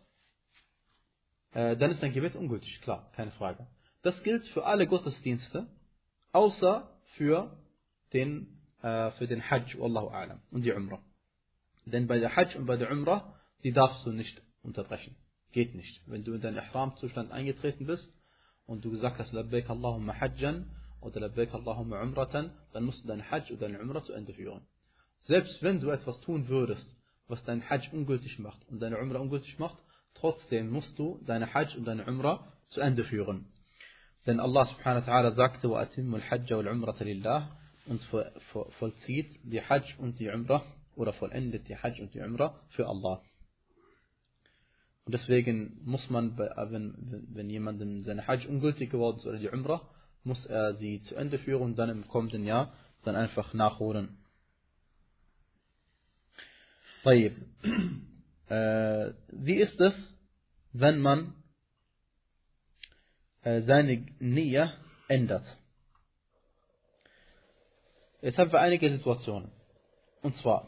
äh, 1.53 1.75
dann 1.77 1.89
ist 1.89 2.03
dein 2.03 2.13
Gebet 2.13 2.35
ungültig, 2.35 2.79
klar, 2.81 3.11
keine 3.15 3.31
Frage. 3.31 3.65
Das 4.03 4.21
gilt 4.21 4.47
für 4.49 4.67
alle 4.67 4.85
Gottesdienste, 4.85 5.65
außer 6.31 6.87
für 7.17 7.57
den, 8.13 8.61
äh, 8.83 9.09
für 9.13 9.25
den 9.25 9.41
Hajj, 9.49 9.79
Wallahu 9.79 10.09
a'lam, 10.09 10.41
und 10.51 10.63
die 10.63 10.73
Umrah. 10.73 11.01
Denn 11.87 12.05
bei 12.05 12.19
der 12.19 12.35
Hajj 12.35 12.55
und 12.55 12.67
bei 12.67 12.77
der 12.77 12.91
Umrah, 12.91 13.35
die 13.63 13.71
darfst 13.71 14.05
du 14.05 14.11
nicht 14.11 14.43
unterbrechen. 14.61 15.15
Geht 15.53 15.73
nicht. 15.73 16.07
Wenn 16.07 16.23
du 16.23 16.33
in 16.33 16.41
deinen 16.41 16.57
Ihram-Zustand 16.57 17.31
eingetreten 17.31 17.87
bist 17.87 18.13
und 18.66 18.84
du 18.84 18.90
gesagt 18.90 19.18
hast, 19.18 19.32
Labbaik 19.32 19.70
Allahumma 19.70 20.18
Hajjan 20.20 20.70
oder 21.00 21.20
Labbaik 21.20 21.54
Allahumma 21.54 22.02
Umratan, 22.02 22.50
dann 22.72 22.84
musst 22.84 23.04
du 23.04 23.08
dein 23.08 23.30
Hajj 23.30 23.52
oder 23.52 23.68
deine 23.68 23.80
Umrah 23.80 24.02
zu 24.02 24.12
Ende 24.12 24.34
führen. 24.34 24.62
Selbst 25.20 25.62
wenn 25.62 25.80
du 25.80 25.90
etwas 25.90 26.20
tun 26.20 26.48
würdest, 26.48 26.86
was 27.28 27.42
dein 27.44 27.68
Hajj 27.68 27.90
ungültig 27.92 28.38
macht 28.38 28.66
und 28.68 28.80
deine 28.80 28.98
Umrah 28.98 29.20
ungültig 29.20 29.58
macht, 29.58 29.82
trotzdem 30.14 30.70
musst 30.70 30.98
du 30.98 31.20
deine 31.26 31.52
Hajj 31.52 31.76
und 31.76 31.84
deine 31.84 32.04
Umrah 32.06 32.52
zu 32.68 32.80
Ende 32.80 33.04
führen. 33.04 33.46
Denn 34.26 34.40
Allah 34.40 34.66
subhanahu 34.66 35.06
wa 35.06 35.12
ta'ala 35.12 35.34
sagte, 35.34 35.68
وَأَتِمُّ 35.68 36.14
الْحَجَّ 36.14 36.52
وَالْعُمْرَةَ 36.52 37.02
لِلَّهِ 37.02 37.48
und 37.86 38.02
vollzieht 38.78 39.28
die 39.44 39.62
Hajj 39.62 39.94
und 39.98 40.18
die 40.18 40.28
Umrah 40.28 40.64
oder 40.96 41.12
vollendet 41.12 41.68
die 41.68 41.76
Hajj 41.76 42.00
und 42.02 42.14
die 42.14 42.20
Umrah 42.20 42.60
für 42.70 42.88
Allah. 42.88 43.22
Und 45.05 45.13
deswegen 45.13 45.81
muss 45.83 46.09
man, 46.09 46.37
äh, 46.37 46.71
wenn, 46.71 47.27
wenn 47.33 47.49
jemandem 47.49 48.03
seine 48.03 48.27
Hajj 48.27 48.47
ungültig 48.47 48.91
geworden 48.91 49.17
ist 49.17 49.25
oder 49.25 49.39
die 49.39 49.49
Umrah, 49.49 49.81
muss 50.23 50.45
er 50.45 50.75
sie 50.75 51.01
zu 51.01 51.15
Ende 51.15 51.39
führen 51.39 51.61
und 51.63 51.75
dann 51.77 51.89
im 51.89 52.07
kommenden 52.07 52.45
Jahr 52.45 52.73
dann 53.03 53.15
einfach 53.15 53.53
nachholen. 53.53 54.17
Taib. 57.03 57.35
Äh, 58.51 59.13
wie 59.29 59.61
ist 59.61 59.79
es, 59.79 60.13
wenn 60.73 60.99
man 60.99 61.41
äh, 63.43 63.61
seine 63.61 64.05
Nähe 64.19 64.73
ändert? 65.07 65.45
Jetzt 68.21 68.37
haben 68.37 68.51
wir 68.51 68.59
einige 68.59 68.89
Situationen. 68.89 69.49
Und 70.21 70.35
zwar, 70.35 70.67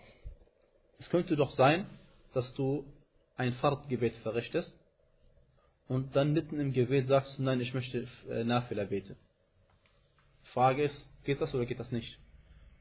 es 0.98 1.10
könnte 1.10 1.36
doch 1.36 1.52
sein, 1.52 1.86
dass 2.32 2.54
du 2.54 2.86
ein 3.36 3.54
Fahrtgebet 3.54 4.16
verrichtest 4.18 4.74
und 5.88 6.16
dann 6.16 6.34
mitten 6.34 6.60
im 6.60 6.74
Gebet 6.74 7.08
sagst 7.08 7.40
nein, 7.40 7.62
ich 7.62 7.74
möchte 7.74 8.08
äh, 8.30 8.44
Nafila 8.44 8.86
beten. 8.86 9.16
Frage 10.54 10.84
ist, 10.84 11.06
geht 11.24 11.42
das 11.42 11.54
oder 11.54 11.66
geht 11.66 11.80
das 11.80 11.92
nicht? 11.92 12.20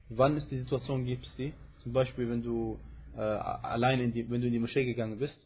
Wann 0.08 0.36
ist 0.36 0.50
die 0.50 0.58
Situation, 0.58 1.04
gibt 1.04 1.26
es 1.26 1.36
die? 1.36 1.54
Zum 1.82 1.92
Beispiel, 1.92 2.28
wenn 2.28 2.42
du 2.42 2.78
äh, 3.16 3.20
allein 3.20 4.00
in 4.00 4.12
die, 4.12 4.28
wenn 4.30 4.40
du 4.40 4.46
in 4.46 4.52
die 4.52 4.58
Moschee 4.58 4.84
gegangen 4.84 5.18
bist 5.18 5.38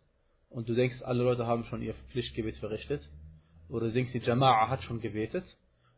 und 0.51 0.69
du 0.69 0.75
denkst, 0.75 1.03
alle 1.03 1.23
Leute 1.23 1.47
haben 1.47 1.65
schon 1.65 1.83
ihr 1.83 1.95
Pflichtgebet 2.11 2.57
verrichtet, 2.57 3.09
oder 3.69 3.87
du 3.87 3.93
denkst, 3.93 4.13
die 4.13 4.21
Jama'a 4.21 4.69
hat 4.69 4.83
schon 4.85 5.01
gebetet 5.01 5.45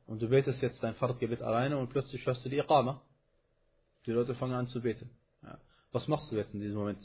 und 0.07 0.23
du 0.23 0.29
betest 0.29 0.63
jetzt 0.63 0.83
dein 0.83 0.95
Fahrtgebet 0.95 1.43
alleine 1.43 1.77
und 1.77 1.91
plötzlich 1.91 2.25
hörst 2.27 2.45
du 2.45 2.49
die 2.49 2.59
Iqama. 2.59 3.03
Die 4.07 4.13
Leute 4.13 4.35
fangen 4.35 4.55
an 4.55 4.69
zu 4.69 4.81
beten. 4.81 5.11
Ja. 5.43 5.59
Was 5.93 6.09
machst 6.09 6.31
du 6.33 6.37
jetzt 6.37 6.55
in 6.55 6.61
diesem 6.61 6.79
Moment? 6.79 7.01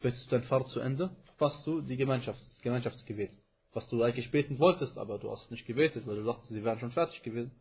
Betest 0.00 0.26
du 0.26 0.36
dein 0.36 0.44
Fahrt 0.44 0.68
zu 0.68 0.80
Ende, 0.80 1.10
verpasst 1.24 1.66
du 1.66 1.80
die 1.80 1.96
Gemeinschafts 1.96 2.60
Gemeinschaftsgebet. 2.62 3.30
Was 3.72 3.88
du 3.90 4.02
eigentlich 4.02 4.30
beten 4.30 4.58
wolltest, 4.58 4.96
aber 4.98 5.18
du 5.18 5.30
hast 5.30 5.50
nicht 5.50 5.66
gebetet, 5.66 6.06
weil 6.06 6.16
du 6.16 6.24
dachtest, 6.24 6.48
sie 6.48 6.64
wären 6.64 6.78
schon 6.78 6.92
fertig 6.92 7.22
gewesen. 7.22 7.52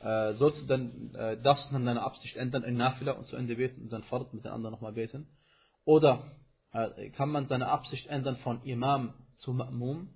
Äh, 0.00 0.34
sollst 0.34 0.62
du 0.62 0.66
dann, 0.66 1.14
äh, 1.14 1.40
darfst 1.40 1.68
du 1.68 1.72
dann 1.74 1.86
deine 1.86 2.02
Absicht 2.02 2.36
ändern 2.36 2.64
in 2.64 2.76
Nafila 2.76 3.12
und 3.12 3.26
zu 3.26 3.36
Ende 3.36 3.56
beten 3.56 3.82
und 3.82 3.92
dann 3.92 4.02
Fahrt 4.04 4.34
mit 4.34 4.44
den 4.44 4.52
anderen 4.52 4.72
nochmal 4.72 4.92
beten? 4.92 5.28
Oder 5.84 6.24
äh, 6.72 7.10
kann 7.10 7.30
man 7.30 7.46
seine 7.46 7.68
Absicht 7.68 8.06
ändern 8.08 8.36
von 8.38 8.62
Imam 8.64 9.14
zu 9.38 9.52
Ma'mum? 9.52 10.08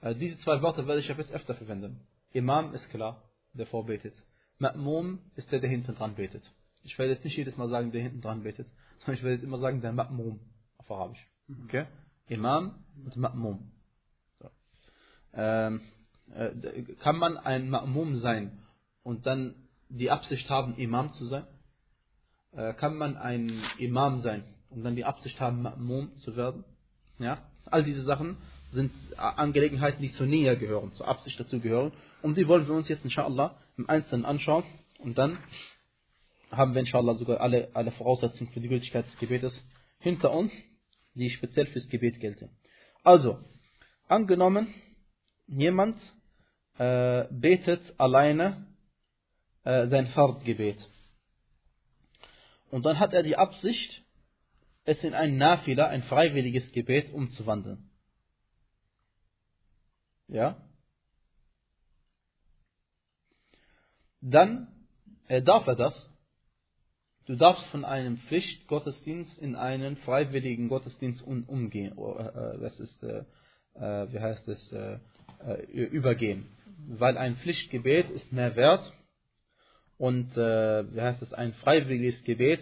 Äh, 0.00 0.14
diese 0.14 0.38
zwei 0.38 0.62
Worte 0.62 0.86
werde 0.86 1.00
ich 1.00 1.08
jetzt 1.08 1.32
öfter 1.32 1.54
verwenden. 1.54 2.06
Imam 2.32 2.74
ist 2.74 2.88
klar, 2.90 3.22
der 3.52 3.66
vorbetet. 3.66 4.14
Ma'mum 4.60 5.18
ist 5.34 5.50
der, 5.52 5.60
der 5.60 5.70
hinten 5.70 5.94
dran 5.94 6.14
betet. 6.14 6.42
Ich 6.82 6.98
werde 6.98 7.12
jetzt 7.12 7.24
nicht 7.24 7.36
jedes 7.36 7.56
Mal 7.56 7.68
sagen, 7.68 7.92
der 7.92 8.02
hinten 8.02 8.20
dran 8.20 8.44
betet, 8.44 8.68
sondern 9.00 9.14
ich 9.16 9.22
werde 9.22 9.34
jetzt 9.34 9.44
immer 9.44 9.58
sagen, 9.58 9.80
der 9.80 9.92
Ma'mum 9.92 10.38
Arabisch. 10.90 11.26
Mhm. 11.48 11.64
Okay? 11.64 11.86
Imam 12.28 12.84
und 13.04 13.16
Ma'mum. 13.16 13.58
So. 14.40 14.50
Ähm, 15.34 15.80
äh, 16.34 16.82
kann 17.00 17.18
man 17.18 17.36
ein 17.36 17.70
Ma'mum 17.70 18.16
sein 18.16 18.58
und 19.02 19.26
dann 19.26 19.54
die 19.88 20.10
Absicht 20.10 20.50
haben, 20.50 20.74
Imam 20.76 21.12
zu 21.12 21.26
sein? 21.26 21.46
Äh, 22.52 22.74
kann 22.74 22.96
man 22.96 23.16
ein 23.16 23.62
Imam 23.78 24.20
sein 24.20 24.44
und 24.70 24.82
dann 24.82 24.96
die 24.96 25.04
Absicht 25.04 25.40
haben, 25.40 25.66
Ma'mum 25.66 26.16
zu 26.16 26.36
werden. 26.36 26.64
Ja? 27.18 27.38
All 27.66 27.84
diese 27.84 28.02
Sachen 28.02 28.36
sind 28.70 28.92
Angelegenheiten, 29.16 30.02
die 30.02 30.12
zur 30.12 30.26
Nähe 30.26 30.56
gehören, 30.56 30.92
zur 30.92 31.08
Absicht 31.08 31.38
dazu 31.38 31.60
gehören. 31.60 31.92
Und 32.22 32.36
die 32.36 32.48
wollen 32.48 32.66
wir 32.66 32.74
uns 32.74 32.88
jetzt 32.88 33.04
inshallah 33.04 33.56
im 33.76 33.88
Einzelnen 33.88 34.24
anschauen. 34.24 34.64
Und 34.98 35.18
dann 35.18 35.38
haben 36.50 36.74
wir 36.74 36.80
inshallah 36.80 37.14
sogar 37.14 37.40
alle, 37.40 37.68
alle 37.74 37.92
Voraussetzungen 37.92 38.50
für 38.52 38.60
die 38.60 38.68
Gültigkeit 38.68 39.06
des 39.06 39.18
Gebetes 39.18 39.64
hinter 39.98 40.32
uns, 40.32 40.52
die 41.16 41.30
speziell 41.30 41.66
fürs 41.66 41.88
Gebet 41.88 42.20
gelten. 42.20 42.50
Also, 43.02 43.38
angenommen, 44.06 44.72
jemand 45.46 46.00
äh, 46.78 47.24
betet 47.30 47.98
alleine 47.98 48.66
äh, 49.64 49.86
sein 49.88 50.08
Fardgebet. 50.08 50.78
Und 52.70 52.84
dann 52.84 52.98
hat 52.98 53.12
er 53.12 53.22
die 53.22 53.36
Absicht, 53.36 54.02
es 54.84 55.02
in 55.02 55.14
ein 55.14 55.36
Nafila, 55.36 55.86
ein 55.88 56.02
freiwilliges 56.04 56.70
Gebet 56.72 57.12
umzuwandeln. 57.12 57.90
Ja? 60.28 60.60
Dann 64.20 64.68
äh, 65.28 65.42
darf 65.42 65.66
er 65.66 65.76
das. 65.76 66.10
Du 67.26 67.34
darfst 67.34 67.66
von 67.68 67.84
einem 67.84 68.18
Pflichtgottesdienst 68.18 69.38
in 69.38 69.56
einen 69.56 69.96
freiwilligen 69.98 70.68
Gottesdienst 70.68 71.22
umgehen. 71.22 71.98
Äh, 71.98 72.58
das 72.60 72.78
ist, 72.78 73.02
äh, 73.02 73.24
äh, 73.74 74.12
wie 74.12 74.20
heißt 74.20 74.46
es, 74.46 74.72
äh, 74.72 74.98
äh, 75.44 75.62
übergehen. 75.72 76.46
Weil 76.88 77.18
ein 77.18 77.36
Pflichtgebet 77.36 78.10
ist 78.10 78.32
mehr 78.32 78.54
wert 78.54 78.92
und 79.98 80.36
äh, 80.36 80.94
wie 80.94 81.00
heißt 81.00 81.20
es, 81.22 81.32
ein 81.32 81.52
freiwilliges 81.54 82.22
Gebet 82.22 82.60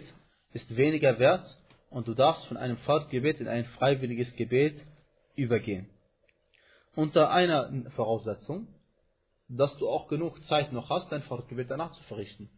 ist 0.53 0.75
weniger 0.75 1.19
wert 1.19 1.45
und 1.91 2.07
du 2.07 2.15
darfst 2.15 2.45
von 2.47 2.57
einem 2.57 2.77
Fahrtgebet 2.77 3.39
in 3.39 3.47
ein 3.47 3.65
freiwilliges 3.65 4.35
Gebet 4.35 4.81
übergehen. 5.35 5.89
Unter 6.95 7.29
einer 7.29 7.71
Voraussetzung, 7.91 8.67
dass 9.47 9.77
du 9.77 9.89
auch 9.89 10.07
genug 10.07 10.41
Zeit 10.45 10.71
noch 10.71 10.89
hast, 10.89 11.11
dein 11.11 11.21
Fahrtgebet 11.23 11.69
danach 11.69 11.91
zu 11.91 12.03
verrichten. 12.03 12.49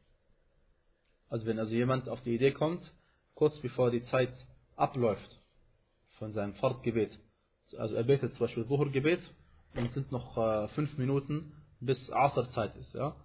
Also 1.29 1.45
wenn 1.45 1.59
also 1.59 1.73
jemand 1.73 2.09
auf 2.09 2.21
die 2.21 2.35
Idee 2.35 2.51
kommt, 2.51 2.93
kurz 3.33 3.57
bevor 3.59 3.91
die 3.91 4.03
Zeit 4.05 4.33
abläuft 4.75 5.41
von 6.17 6.33
seinem 6.33 6.53
Fahrtgebet, 6.55 7.11
also 7.77 7.95
er 7.95 8.03
betet 8.03 8.33
zum 8.33 8.45
Beispiel 8.45 8.69
Wuhur-Gebet 8.69 9.21
und 9.75 9.91
sind 9.91 10.11
noch 10.11 10.37
äh, 10.37 10.67
fünf 10.69 10.97
Minuten 10.97 11.53
bis 11.79 12.09
Asr-Zeit 12.11 12.75
ist, 12.77 12.93
ja, 12.93 13.15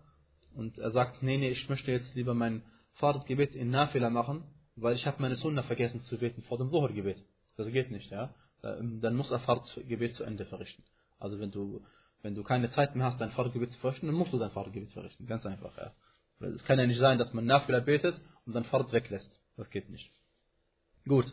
und 0.54 0.78
er 0.78 0.90
sagt, 0.90 1.22
nee, 1.22 1.38
nee, 1.38 1.50
ich 1.50 1.68
möchte 1.68 1.90
jetzt 1.90 2.14
lieber 2.14 2.34
mein 2.34 2.62
Fahrtgebet 2.94 3.54
in 3.54 3.70
Nafila 3.70 4.10
machen, 4.10 4.44
weil 4.76 4.94
ich 4.94 5.06
habe 5.06 5.20
meine 5.20 5.36
Sunna 5.36 5.62
vergessen 5.62 6.02
zu 6.04 6.18
beten 6.18 6.42
vor 6.42 6.58
dem 6.58 6.70
Dhuhr-Gebet. 6.70 7.18
Das 7.56 7.66
geht 7.68 7.90
nicht, 7.90 8.10
ja. 8.10 8.34
Dann 8.62 9.14
muss 9.14 9.30
er 9.30 9.40
Fahrtgebet 9.40 10.14
zu 10.14 10.24
Ende 10.24 10.44
verrichten. 10.46 10.84
Also 11.18 11.40
wenn 11.40 11.50
du, 11.50 11.84
wenn 12.22 12.34
du 12.34 12.42
keine 12.42 12.70
Zeit 12.72 12.94
mehr 12.94 13.06
hast, 13.06 13.20
dein 13.20 13.30
Fahrtgebet 13.30 13.70
zu 13.72 13.78
verrichten, 13.78 14.06
dann 14.06 14.14
musst 14.14 14.32
du 14.32 14.38
dein 14.38 14.50
Fahrtgebet 14.50 14.90
verrichten. 14.92 15.26
Ganz 15.26 15.44
einfach, 15.46 15.76
ja. 15.76 15.92
Es 16.40 16.64
kann 16.64 16.78
ja 16.78 16.86
nicht 16.86 16.98
sein, 16.98 17.18
dass 17.18 17.32
man 17.32 17.46
Nafila 17.46 17.80
betet 17.80 18.20
und 18.46 18.54
dann 18.54 18.64
Fahrt 18.64 18.92
weglässt. 18.92 19.40
Das 19.56 19.70
geht 19.70 19.90
nicht. 19.90 20.10
Gut. 21.06 21.32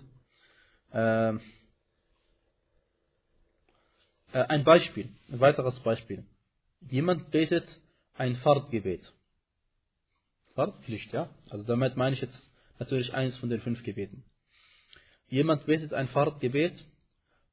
Ähm, 0.92 1.40
äh, 4.34 4.44
ein 4.44 4.64
Beispiel, 4.64 5.10
ein 5.32 5.40
weiteres 5.40 5.80
Beispiel. 5.80 6.24
Jemand 6.82 7.32
betet 7.32 7.80
ein 8.16 8.36
Fahrtgebet. 8.38 9.02
Fahrtpflicht, 10.56 11.14
ja? 11.14 11.30
Also 11.50 11.64
damit 11.66 11.96
meine 11.96 12.16
ich 12.16 12.22
jetzt 12.22 12.50
natürlich 12.80 13.14
eines 13.14 13.38
von 13.38 13.50
den 13.50 13.62
fünf 13.62 13.84
Gebeten. 13.84 14.24
Jemand 15.28 15.66
betet 15.66 15.94
ein 15.94 16.08
Fahrtgebet 16.08 16.86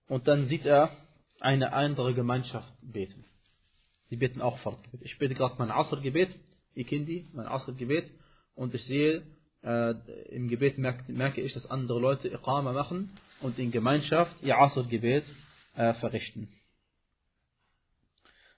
und 0.08 0.28
dann 0.28 0.46
sieht 0.46 0.64
er 0.64 0.90
eine 1.40 1.72
andere 1.72 2.14
Gemeinschaft 2.14 2.72
beten. 2.80 3.24
Sie 4.08 4.16
beten 4.16 4.40
auch 4.40 4.58
Fahrtgebet. 4.58 5.02
Ich 5.02 5.18
bete 5.18 5.34
gerade 5.34 5.56
mein 5.58 5.70
Asr-Gebet, 5.70 6.34
Ikindi, 6.76 7.26
mein 7.32 7.46
Asr-Gebet 7.46 8.10
und 8.54 8.74
ich 8.74 8.84
sehe, 8.84 9.22
äh, 9.62 9.94
im 10.28 10.48
Gebet 10.48 10.78
merke, 10.78 11.10
merke, 11.10 11.40
ich, 11.40 11.52
dass 11.54 11.66
andere 11.70 11.98
Leute 11.98 12.28
Iqama 12.28 12.72
machen 12.72 13.12
und 13.40 13.58
in 13.58 13.70
Gemeinschaft 13.70 14.36
ihr 14.42 14.58
Asr-Gebet 14.58 15.24
äh, 15.74 15.94
verrichten. 15.94 16.48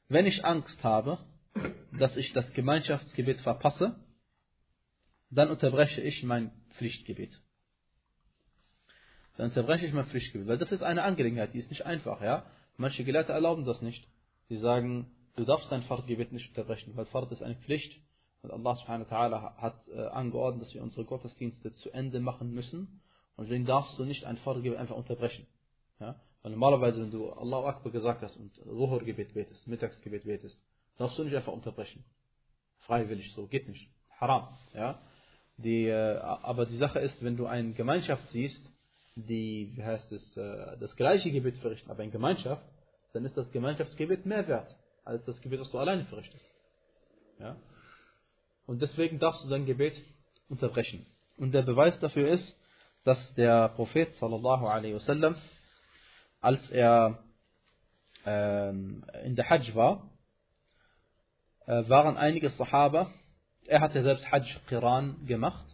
Wenn 0.09 0.27
ich 0.27 0.45
Angst 0.45 0.83
habe, 0.83 1.19
dass 1.99 2.17
ich 2.17 2.33
das 2.33 2.53
Gemeinschaftsgebet 2.53 3.41
verpasse, 3.41 3.97
dann 5.31 5.51
unterbreche 5.51 6.01
ich 6.01 6.23
mein 6.23 6.51
Pflichtgebet. 6.75 7.39
Dann 9.37 9.49
unterbreche 9.49 9.87
ich 9.87 9.93
mein 9.93 10.07
Pflichtgebet. 10.07 10.49
Weil 10.49 10.59
das 10.59 10.73
ist 10.73 10.83
eine 10.83 11.03
Angelegenheit, 11.03 11.55
die 11.55 11.59
ist 11.59 11.71
nicht 11.71 11.85
einfach. 11.87 12.23
Ja? 12.23 12.47
Manche 12.77 13.05
Gelehrte 13.05 13.33
erlauben 13.33 13.65
das 13.65 13.83
nicht. 13.83 14.09
Sie 14.49 14.57
sagen, 14.57 15.11
du 15.37 15.45
darfst 15.45 15.71
dein 15.71 15.83
Fahrtgebet 15.83 16.33
nicht 16.33 16.49
unterbrechen, 16.49 16.97
weil 16.97 17.05
Fahrt 17.07 17.31
ist 17.33 17.43
eine 17.43 17.57
Pflicht. 17.57 18.01
Und 18.43 18.53
Allah 18.53 18.77
subhanahu 18.77 19.11
wa 19.11 19.17
ta'ala 19.17 19.57
hat 19.57 19.89
äh, 19.89 20.01
angeordnet, 20.01 20.63
dass 20.63 20.75
wir 20.75 20.83
unsere 20.83 21.05
Gottesdienste 21.05 21.73
zu 21.73 21.91
Ende 21.91 22.21
machen 22.21 22.53
müssen. 22.53 23.01
Und 23.37 23.45
deswegen 23.45 23.67
darfst 23.67 23.99
du 23.99 24.05
nicht 24.05 24.25
ein 24.25 24.37
Fahrtgebet 24.39 24.79
einfach 24.79 24.97
unterbrechen. 24.97 25.47
Ja? 26.01 26.21
Weil 26.43 26.53
normalerweise, 26.53 27.03
wenn 27.03 27.11
du 27.11 27.31
Allahu 27.31 27.67
Akbar 27.67 27.93
gesagt 27.93 28.23
hast 28.23 28.37
und 28.37 28.53
Ruhur-Gebet 28.65 29.35
betest, 29.35 29.67
Mittagsgebet 29.67 30.25
betest, 30.25 30.63
darfst 30.99 31.19
du 31.19 31.25
nicht 31.25 31.35
einfach 31.35 31.53
unterbrechen. 31.53 32.05
Freiwillig 32.81 33.33
so, 33.35 33.47
geht 33.47 33.69
nicht. 33.69 33.91
Haram. 34.21 34.49
Ja? 34.73 35.01
Die, 35.57 35.87
äh, 35.87 36.19
aber 36.19 36.67
die 36.67 36.77
Sache 36.77 37.01
ist, 37.01 37.23
wenn 37.23 37.37
du 37.37 37.47
eine 37.47 37.73
Gemeinschaft 37.73 38.29
siehst, 38.31 38.65
die, 39.17 39.73
wie 39.75 39.83
heißt 39.83 40.13
es, 40.13 40.37
äh, 40.37 40.79
das 40.79 40.95
gleiche 40.95 41.33
Gebet 41.33 41.59
verrichten, 41.59 41.91
aber 41.91 42.05
in 42.05 42.13
Gemeinschaft, 42.13 42.63
dann 43.13 43.25
ist 43.25 43.37
das 43.37 43.51
Gemeinschaftsgebet 43.51 44.27
mehr 44.27 44.47
wert, 44.47 44.77
als 45.05 45.25
das 45.25 45.41
Gebet, 45.41 45.61
das 45.61 45.71
du 45.73 45.79
alleine 45.79 46.05
verrichtest. 46.05 46.45
Ja? 47.41 47.57
Und 48.69 48.83
deswegen 48.83 49.19
darfst 49.19 49.43
du 49.43 49.49
dein 49.49 49.65
Gebet 49.65 49.95
unterbrechen. 50.51 51.07
Und 51.39 51.53
der 51.53 51.63
Beweis 51.63 51.99
dafür 52.01 52.29
ist, 52.29 52.55
dass 53.03 53.19
der 53.33 53.71
Prophet 53.71 54.13
sallallahu 54.17 54.67
alaihi 54.67 54.95
wasallam, 54.95 55.37
als 56.43 56.69
er 56.69 57.19
ähm, 58.27 59.07
in 59.25 59.37
der 59.37 59.49
Hajj 59.49 59.75
war, 59.75 60.11
äh, 61.65 61.89
waren 61.89 62.19
einige 62.19 62.51
Sahaba, 62.51 63.11
er 63.67 63.81
hatte 63.81 64.03
selbst 64.03 64.31
Hajj 64.31 64.61
Qiran 64.67 65.25
gemacht 65.25 65.65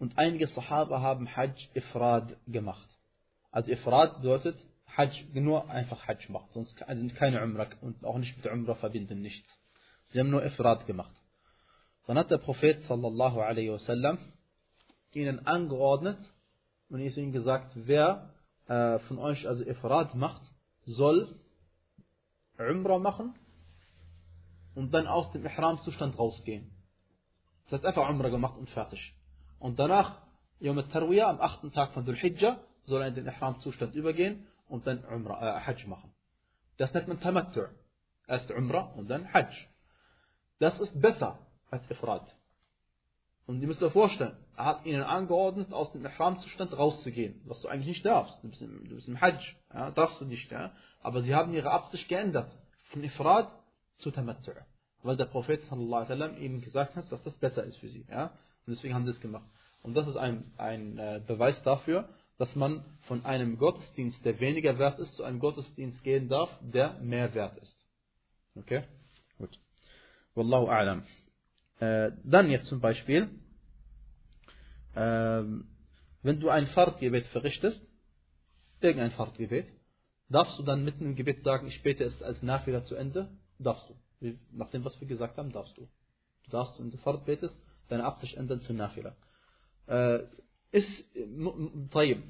und 0.00 0.18
einige 0.18 0.48
Sahaba 0.48 1.00
haben 1.00 1.36
Hajj 1.36 1.70
Ifrad 1.74 2.36
gemacht. 2.48 2.88
Also 3.52 3.70
Ifrad 3.70 4.20
bedeutet 4.20 4.56
Hajj, 4.96 5.26
nur 5.34 5.70
einfach 5.70 6.08
Hajj 6.08 6.28
macht, 6.28 6.52
sonst 6.54 6.82
also 6.82 7.06
keine 7.14 7.40
Umrah 7.44 7.68
und 7.82 8.04
auch 8.04 8.18
nicht 8.18 8.36
mit 8.36 8.52
Umrah 8.52 8.74
verbinden, 8.74 9.20
nichts. 9.20 9.48
Sie 10.08 10.18
haben 10.18 10.30
nur 10.30 10.44
Ifrad 10.44 10.86
gemacht. 10.86 11.14
Dann 12.10 12.18
hat 12.18 12.30
der 12.32 12.38
Prophet 12.38 12.82
sallallahu 12.88 13.38
alaihi 13.40 13.70
wasallam 13.70 14.18
ihnen 15.12 15.46
angeordnet 15.46 16.18
und 16.88 16.98
ist 17.02 17.16
ihnen 17.16 17.30
gesagt, 17.30 17.70
wer 17.76 18.34
äh, 18.66 18.98
von 19.06 19.20
euch 19.20 19.46
also 19.46 19.64
Ifrad 19.64 20.16
macht, 20.16 20.42
soll 20.82 21.38
Umrah 22.58 22.98
machen 22.98 23.38
und 24.74 24.92
dann 24.92 25.06
aus 25.06 25.30
dem 25.30 25.44
Ihram-Zustand 25.44 26.18
rausgehen. 26.18 26.72
Das 27.66 27.74
heißt 27.74 27.86
einfach 27.86 28.10
Umrah 28.10 28.28
gemacht 28.28 28.58
und 28.58 28.68
fertig. 28.70 29.14
Und 29.60 29.78
danach, 29.78 30.20
Yom 30.58 30.78
al-Tarwiyah, 30.78 31.28
am 31.28 31.40
achten 31.40 31.70
Tag 31.70 31.94
von 31.94 32.04
Dhul-Hijjah, 32.04 32.58
soll 32.82 33.02
er 33.02 33.06
in 33.06 33.14
den 33.14 33.26
Ihram-Zustand 33.26 33.94
übergehen 33.94 34.48
und 34.66 34.84
dann 34.84 35.04
Umrah, 35.04 35.58
äh, 35.58 35.60
Hajj 35.60 35.86
machen. 35.86 36.12
Das 36.76 36.92
nennt 36.92 37.06
man 37.06 37.20
Tamattu'. 37.20 37.68
Erst 38.26 38.50
Umrah 38.50 38.94
und 38.96 39.08
dann 39.08 39.32
Hajj. 39.32 39.54
Das 40.58 40.76
ist 40.80 41.00
besser 41.00 41.38
als 41.70 41.88
Ifrad. 41.90 42.26
Und 43.46 43.60
ihr 43.60 43.66
müsst 43.66 43.82
euch 43.82 43.92
vorstellen, 43.92 44.36
er 44.56 44.64
hat 44.64 44.86
ihnen 44.86 45.02
angeordnet, 45.02 45.72
aus 45.72 45.90
dem 45.92 46.04
Ihram-Zustand 46.04 46.76
rauszugehen, 46.76 47.40
was 47.46 47.60
du 47.62 47.68
eigentlich 47.68 47.88
nicht 47.88 48.06
darfst. 48.06 48.42
Du 48.44 48.48
bist 48.48 48.62
im, 48.62 48.88
du 48.88 48.94
bist 48.94 49.08
im 49.08 49.20
Hajj, 49.20 49.40
ja, 49.74 49.90
darfst 49.90 50.20
du 50.20 50.24
nicht. 50.24 50.50
Ja. 50.52 50.72
Aber 51.02 51.22
sie 51.22 51.34
haben 51.34 51.52
ihre 51.52 51.70
Absicht 51.70 52.08
geändert. 52.08 52.50
Von 52.92 53.02
Ifrad 53.02 53.52
zu 53.98 54.10
Tamattu'. 54.10 54.54
Weil 55.02 55.16
der 55.16 55.24
Prophet 55.24 55.62
wasallam 55.70 56.36
ihnen 56.36 56.60
gesagt 56.60 56.94
hat, 56.94 57.10
dass 57.10 57.22
das 57.24 57.36
besser 57.38 57.64
ist 57.64 57.78
für 57.78 57.88
sie. 57.88 58.06
Ja? 58.10 58.26
Und 58.66 58.74
deswegen 58.76 58.94
haben 58.94 59.06
sie 59.06 59.12
es 59.12 59.20
gemacht. 59.20 59.48
Und 59.82 59.94
das 59.94 60.06
ist 60.06 60.16
ein, 60.16 60.52
ein 60.58 60.98
äh, 60.98 61.20
Beweis 61.26 61.60
dafür, 61.62 62.08
dass 62.38 62.54
man 62.54 62.84
von 63.02 63.24
einem 63.24 63.58
Gottesdienst, 63.58 64.24
der 64.24 64.40
weniger 64.40 64.78
wert 64.78 64.98
ist, 64.98 65.14
zu 65.16 65.24
einem 65.24 65.40
Gottesdienst 65.40 66.02
gehen 66.02 66.28
darf, 66.28 66.50
der 66.60 66.94
mehr 67.00 67.34
wert 67.34 67.56
ist. 67.58 67.76
Okay? 68.56 68.84
Gut. 69.38 69.58
Wallahu 70.34 70.68
a'lam. 70.68 71.02
Äh, 71.80 72.12
dann 72.24 72.50
jetzt 72.50 72.66
zum 72.66 72.80
Beispiel, 72.80 73.28
äh, 74.94 75.42
wenn 76.22 76.40
du 76.40 76.50
ein 76.50 76.66
Fahrtgebet 76.68 77.26
verrichtest, 77.28 77.82
irgendein 78.80 79.12
Fahrtgebet, 79.12 79.66
darfst 80.28 80.58
du 80.58 80.62
dann 80.62 80.84
mitten 80.84 81.04
im 81.06 81.16
Gebet 81.16 81.42
sagen, 81.42 81.66
ich 81.66 81.82
bete 81.82 82.04
es 82.04 82.22
als 82.22 82.42
Nachfehler 82.42 82.84
zu 82.84 82.94
Ende? 82.94 83.30
Darfst 83.58 83.88
du. 83.88 84.36
Nach 84.52 84.68
dem, 84.70 84.84
was 84.84 85.00
wir 85.00 85.08
gesagt 85.08 85.38
haben, 85.38 85.52
darfst 85.52 85.76
du. 85.78 85.88
Du 86.44 86.50
darfst, 86.50 86.78
wenn 86.78 86.90
du 86.90 86.98
fortbetest, 86.98 87.58
deine 87.88 88.04
Absicht 88.04 88.36
ändern 88.36 88.60
zu 88.60 88.74
Nafila. 88.74 89.16
Äh, 89.86 90.20
ist, 90.72 91.04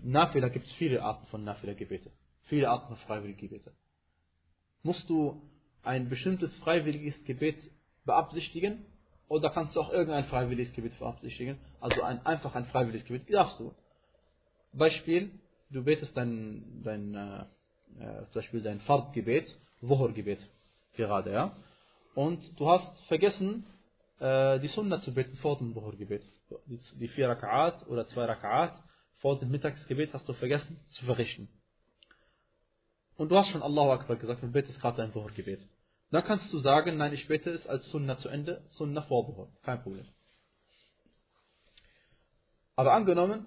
Nafila 0.05 0.49
gibt 0.49 0.67
es 0.67 0.73
viele 0.73 1.03
Arten 1.03 1.27
von 1.27 1.45
Nafila-Gebete. 1.45 2.11
Viele 2.45 2.69
Arten 2.71 2.89
von 2.89 2.97
freiwilligen 3.07 3.61
Musst 4.83 5.11
du 5.11 5.43
ein 5.83 6.09
bestimmtes 6.09 6.55
freiwilliges 6.59 7.23
Gebet 7.25 7.59
beabsichtigen? 8.05 8.87
Oder 9.31 9.51
kannst 9.51 9.77
du 9.77 9.81
auch 9.81 9.93
irgendein 9.93 10.25
freiwilliges 10.25 10.73
Gebet 10.73 10.99
beabsichtigen? 10.99 11.57
Also 11.81 12.03
ein, 12.03 12.27
einfach 12.27 12.53
ein 12.57 12.65
freiwilliges 12.65 13.07
Gebet 13.07 13.33
darfst 13.33 13.61
du. 13.61 13.73
Beispiel, 14.73 15.31
du 15.71 15.85
betest 15.85 16.17
dein, 16.17 16.83
dein, 16.83 17.15
äh, 17.15 17.43
äh 18.01 18.25
zum 18.25 18.35
Beispiel 18.35 18.61
dein 18.61 18.81
Fahrtgebet, 18.81 19.57
Wuhur-Gebet 19.83 20.41
gerade, 20.95 21.33
ja. 21.33 21.57
und 22.17 22.41
du 22.59 22.69
hast 22.69 22.93
vergessen, 23.07 23.65
äh, 24.19 24.59
die 24.59 24.67
Sunna 24.67 24.99
zu 24.99 25.15
beten 25.15 25.37
vor 25.37 25.59
dem 25.59 25.75
Dhuhr-Gebet. 25.75 26.25
Die, 26.67 26.81
die 26.99 27.09
vier 27.09 27.31
Raka'at 27.31 27.87
oder 27.87 28.09
zwei 28.09 28.25
Raka'at 28.25 28.73
vor 29.19 29.39
dem 29.39 29.53
Mittagsgebet 29.53 30.13
hast 30.13 30.29
du 30.29 30.33
vergessen 30.33 30.77
zu 30.89 31.05
verrichten. 31.05 31.49
Und 33.17 33.29
du 33.29 33.37
hast 33.37 33.51
schon 33.51 33.63
Allahu 33.63 33.93
Akbar 33.93 34.17
gesagt 34.17 34.43
und 34.43 34.51
betest 34.51 34.81
gerade 34.81 34.97
dein 34.97 35.13
Dhuhr-Gebet. 35.13 35.61
Dann 36.11 36.25
kannst 36.25 36.53
du 36.53 36.59
sagen, 36.59 36.97
nein, 36.97 37.13
ich 37.13 37.29
bete 37.29 37.51
es 37.51 37.67
als 37.67 37.89
Sunna 37.91 38.19
zu 38.19 38.29
Ende, 38.29 38.63
Sunna 38.69 39.03
vor 39.03 39.27
Dhuhr. 39.27 39.49
Kein 39.63 39.83
Problem. 39.83 40.07
Aber 42.75 42.93
angenommen, 42.95 43.47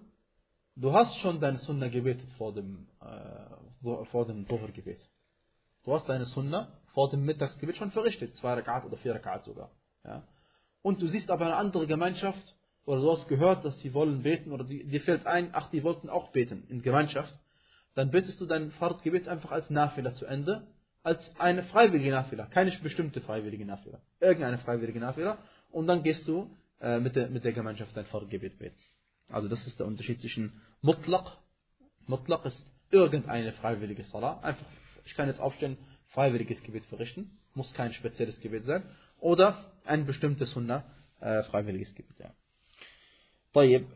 du 0.76 0.94
hast 0.94 1.18
schon 1.18 1.40
deine 1.40 1.60
Sunna 1.60 1.90
gebetet 1.90 2.32
vor 2.38 2.54
dem, 2.54 2.88
äh, 3.02 4.06
vor 4.06 4.26
dem 4.26 4.48
Dhuhr-Gebet. 4.48 5.00
Du 5.84 5.94
hast 5.94 6.08
deine 6.08 6.26
Sunna 6.26 6.72
vor 6.94 7.10
dem 7.10 7.26
Mittagsgebet 7.26 7.76
schon 7.76 7.92
verrichtet, 7.92 8.36
zwei 8.36 8.54
Rakat 8.54 8.86
oder 8.86 8.96
vier 8.98 9.14
Rakat 9.16 9.44
sogar. 9.44 9.72
Ja? 10.06 10.24
Und 10.82 11.02
du 11.02 11.08
siehst 11.08 11.30
aber 11.30 11.46
eine 11.46 11.56
andere 11.56 11.88
Gemeinschaft, 11.88 12.56
oder 12.86 13.02
du 13.02 13.12
hast 13.12 13.28
gehört, 13.28 13.66
dass 13.66 13.78
sie 13.80 13.94
wollen 13.94 14.24
beten, 14.24 14.52
oder 14.52 14.64
die, 14.64 14.86
dir 14.86 15.02
fällt 15.02 15.26
ein, 15.26 15.50
ach, 15.54 15.70
die 15.72 15.84
wollten 15.84 16.10
auch 16.10 16.32
beten 16.32 16.66
in 16.70 16.82
Gemeinschaft, 16.82 17.34
dann 17.96 18.12
betest 18.12 18.40
du 18.40 18.46
dein 18.46 18.72
Fahrtgebet 18.72 19.28
einfach 19.28 19.52
als 19.52 19.70
Nafila 19.70 20.14
zu 20.14 20.26
Ende, 20.26 20.68
als 21.03 21.33
eine 21.39 21.63
freiwillige 21.65 22.11
Nafila, 22.11 22.47
keine 22.47 22.71
bestimmte 22.83 23.21
freiwillige 23.21 23.65
Nafila, 23.65 24.01
irgendeine 24.21 24.59
freiwillige 24.59 25.01
Nafila, 25.01 25.39
und 25.71 25.87
dann 25.87 26.03
gehst 26.03 26.27
du 26.29 26.51
äh, 26.81 26.99
mit, 27.01 27.17
der, 27.17 27.29
mit 27.29 27.45
der 27.45 27.53
Gemeinschaft 27.53 27.97
dein 27.97 28.07
Fahrtgebet 28.07 28.59
beten. 28.59 28.77
Also 29.29 29.49
das 29.49 29.67
ist 29.67 29.79
der 29.79 29.87
Unterschied 29.87 30.21
zwischen 30.21 30.61
Mutlaq. 30.83 31.37
Mutlaq 32.07 32.45
ist 32.45 32.65
irgendeine 32.91 33.53
freiwillige 33.53 34.05
Salah, 34.05 34.41
einfach, 34.41 34.67
ich 35.05 35.15
kann 35.15 35.29
jetzt 35.29 35.41
aufstehen, 35.41 35.77
freiwilliges 36.09 36.63
Gebet 36.63 36.85
verrichten, 36.87 37.39
muss 37.55 37.73
kein 37.75 37.93
spezielles 37.93 38.41
Gebet 38.41 38.65
sein, 38.65 38.83
oder 39.21 39.73
ein 39.85 40.07
bestimmtes 40.07 40.51
Sunna, 40.51 40.85
äh, 41.21 41.43
freiwilliges 41.45 41.95
Gebet. 41.95 42.19
Ja. 42.19 42.35
طيب. 43.53 43.87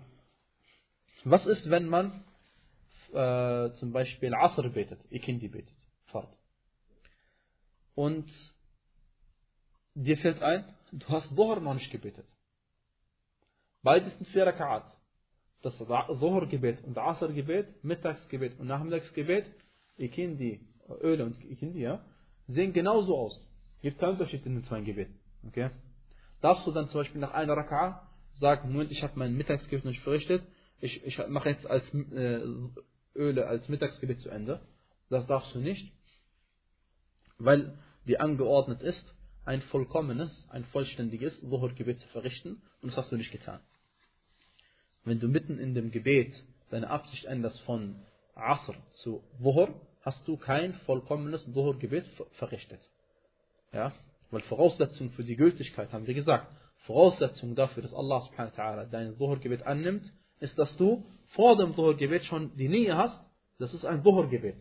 Was 1.24 1.46
ist, 1.46 1.70
wenn 1.70 1.87
man 1.87 2.24
äh, 3.12 3.70
zum 3.74 3.92
Beispiel 3.92 4.35
Asr 4.35 4.68
betet, 4.70 4.98
Ikindi 5.11 5.48
betet, 5.48 5.72
Fahrt. 5.72 5.75
Und 7.97 8.29
dir 9.95 10.17
fällt 10.17 10.43
ein, 10.43 10.71
du 10.91 11.07
hast 11.07 11.36
Dhuhr 11.36 11.60
noch 11.60 11.73
nicht 11.73 11.89
gebetet. 11.91 12.27
Beides 13.81 14.15
sind 14.15 14.27
vier 14.27 14.45
Raka'at. 14.45 14.83
Das 15.63 15.75
Dhuhr-Gebet 15.79 16.83
und 16.83 16.95
Asr-Gebet, 16.95 17.83
Mittagsgebet 17.83 18.60
und 18.60 18.67
Nachmittagsgebet, 18.67 19.51
Ikindi, 19.97 20.62
Öle 21.01 21.25
und 21.25 21.43
Ikindi, 21.43 21.79
ja, 21.79 22.05
sehen 22.47 22.71
genauso 22.71 23.17
aus. 23.17 23.47
Gibt 23.81 23.97
keinen 23.97 24.12
Unterschied 24.12 24.45
in 24.45 24.53
den 24.53 24.63
zwei 24.65 24.81
Gebeten. 24.81 25.19
Okay? 25.47 25.71
Darfst 26.41 26.67
du 26.67 26.71
dann 26.71 26.89
zum 26.89 26.99
Beispiel 26.99 27.19
nach 27.19 27.33
einer 27.33 27.55
Raka'a 27.55 28.01
sagen, 28.36 28.73
Moment, 28.73 28.91
ich 28.91 29.01
habe 29.01 29.13
mein 29.15 29.36
Mittagsgebet 29.36 29.86
nicht 29.86 30.03
verrichtet, 30.03 30.43
ich, 30.79 31.03
ich 31.03 31.17
mache 31.29 31.49
jetzt 31.49 31.65
als 31.65 31.83
äh, 31.95 32.41
Öle 33.15 33.47
als 33.47 33.67
Mittagsgebet 33.67 34.21
zu 34.21 34.29
Ende. 34.29 34.62
Das 35.10 35.25
darfst 35.25 35.55
du 35.55 35.60
nicht, 35.60 35.91
weil 37.39 37.75
dir 38.07 38.21
angeordnet 38.21 38.81
ist, 38.81 39.13
ein 39.45 39.61
vollkommenes, 39.61 40.47
ein 40.49 40.65
vollständiges 40.65 41.39
Dhuhr-Gebet 41.41 41.99
zu 41.99 42.07
verrichten 42.09 42.61
und 42.81 42.89
das 42.89 42.97
hast 42.97 43.11
du 43.11 43.17
nicht 43.17 43.31
getan. 43.31 43.59
Wenn 45.05 45.19
du 45.19 45.27
mitten 45.27 45.57
in 45.59 45.73
dem 45.73 45.91
Gebet 45.91 46.33
deine 46.69 46.89
Absicht 46.89 47.25
änderst 47.25 47.61
von 47.61 47.95
Asr 48.35 48.75
zu 49.01 49.23
Dhuhr, 49.39 49.73
hast 50.01 50.27
du 50.27 50.37
kein 50.37 50.73
vollkommenes 50.85 51.45
Dhuhr-Gebet 51.53 52.05
verrichtet. 52.33 52.81
Ja? 53.71 53.93
Weil 54.31 54.41
Voraussetzung 54.41 55.11
für 55.11 55.23
die 55.23 55.35
Gültigkeit, 55.35 55.93
haben 55.93 56.07
wir 56.07 56.13
gesagt, 56.13 56.51
Voraussetzung 56.79 57.55
dafür, 57.55 57.83
dass 57.83 57.93
Allah 57.93 58.21
subhanahu 58.21 58.57
wa 58.57 58.63
ta'ala 58.63 58.85
dein 58.85 59.17
Dhuhr-Gebet 59.17 59.65
annimmt, 59.65 60.11
ist, 60.39 60.59
dass 60.59 60.75
du 60.77 61.05
vor 61.27 61.57
dem 61.57 61.75
Dhuhr-Gebet 61.75 62.25
schon 62.25 62.55
die 62.57 62.69
Nähe 62.69 62.95
hast, 62.95 63.19
das 63.59 63.73
ist 63.73 63.85
ein 63.85 64.03
Dhuhr-Gebet. 64.03 64.57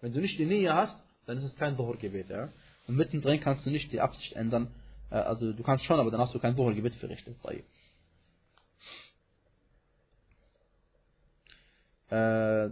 Wenn 0.00 0.12
du 0.12 0.20
nicht 0.20 0.38
die 0.38 0.46
Nähe 0.46 0.74
hast, 0.74 1.02
dann 1.26 1.38
ist 1.38 1.44
es 1.44 1.56
kein 1.56 1.76
Dhuhr-Gebet. 1.76 2.28
Ja? 2.28 2.48
Und 2.86 2.96
mittendrin 2.96 3.40
kannst 3.40 3.66
du 3.66 3.70
nicht 3.70 3.92
die 3.92 4.00
Absicht 4.00 4.32
ändern, 4.32 4.72
äh, 5.10 5.16
also 5.16 5.52
du 5.52 5.62
kannst 5.62 5.84
schon, 5.84 6.00
aber 6.00 6.10
dann 6.10 6.20
hast 6.20 6.34
du 6.34 6.38
kein 6.38 6.56
Dhuhr-Gebet 6.56 6.94
verrichtet. 6.94 7.36
Äh, 12.10 12.70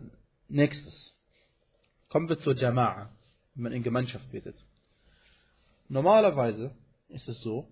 nächstes. 0.48 1.14
Kommen 2.08 2.28
wir 2.28 2.38
zur 2.38 2.54
Jama'a, 2.54 3.08
wenn 3.54 3.62
man 3.64 3.72
in 3.72 3.82
Gemeinschaft 3.82 4.30
betet. 4.30 4.56
Normalerweise 5.88 6.70
ist 7.08 7.28
es 7.28 7.40
so, 7.42 7.68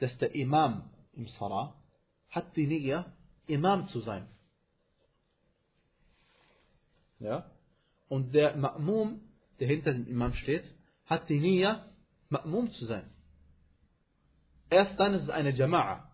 dass 0.00 0.16
der 0.18 0.34
Imam 0.34 0.90
im 1.12 1.28
Salah 1.28 1.74
hat 2.30 2.56
die 2.56 2.66
Nähe, 2.66 3.04
Imam 3.46 3.86
zu 3.88 4.00
sein. 4.00 4.26
Ja? 7.18 7.50
Und 8.08 8.34
der 8.34 8.56
Ma'mum, 8.56 9.20
der 9.60 9.68
hinter 9.68 9.92
dem 9.92 10.06
Imam 10.06 10.34
steht, 10.34 10.64
hat 11.06 11.28
die 11.28 11.40
Nähe, 11.40 11.84
Ma'mum 12.30 12.70
zu 12.72 12.84
sein. 12.84 13.08
Erst 14.70 14.98
dann 14.98 15.14
ist 15.14 15.24
es 15.24 15.30
eine 15.30 15.52
Jama'a. 15.52 16.04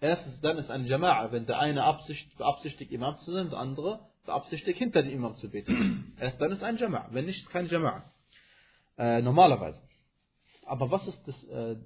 Erst 0.00 0.44
dann 0.44 0.58
ist 0.58 0.66
es 0.66 0.70
eine 0.70 0.86
Jama'a, 0.86 1.32
wenn 1.32 1.46
der 1.46 1.58
eine 1.58 1.84
Absicht, 1.84 2.36
beabsichtigt, 2.36 2.92
Imam 2.92 3.16
zu 3.18 3.32
sein, 3.32 3.48
der 3.48 3.58
andere 3.58 4.00
beabsichtigt, 4.26 4.78
hinter 4.78 5.02
dem 5.02 5.12
Imam 5.12 5.36
zu 5.36 5.50
beten. 5.50 6.14
Erst 6.20 6.40
dann 6.40 6.52
ist 6.52 6.58
es 6.58 6.64
ein 6.64 6.76
Jama'a. 6.76 7.06
Wenn 7.12 7.24
nicht, 7.24 7.38
ist 7.38 7.46
es 7.46 7.50
kein 7.50 7.68
Jama'a. 7.68 8.02
Äh, 8.98 9.22
normalerweise. 9.22 9.80
Aber 10.66 10.90
was 10.90 11.06
ist 11.06 11.20
das, 11.26 11.44
äh, 11.44 11.76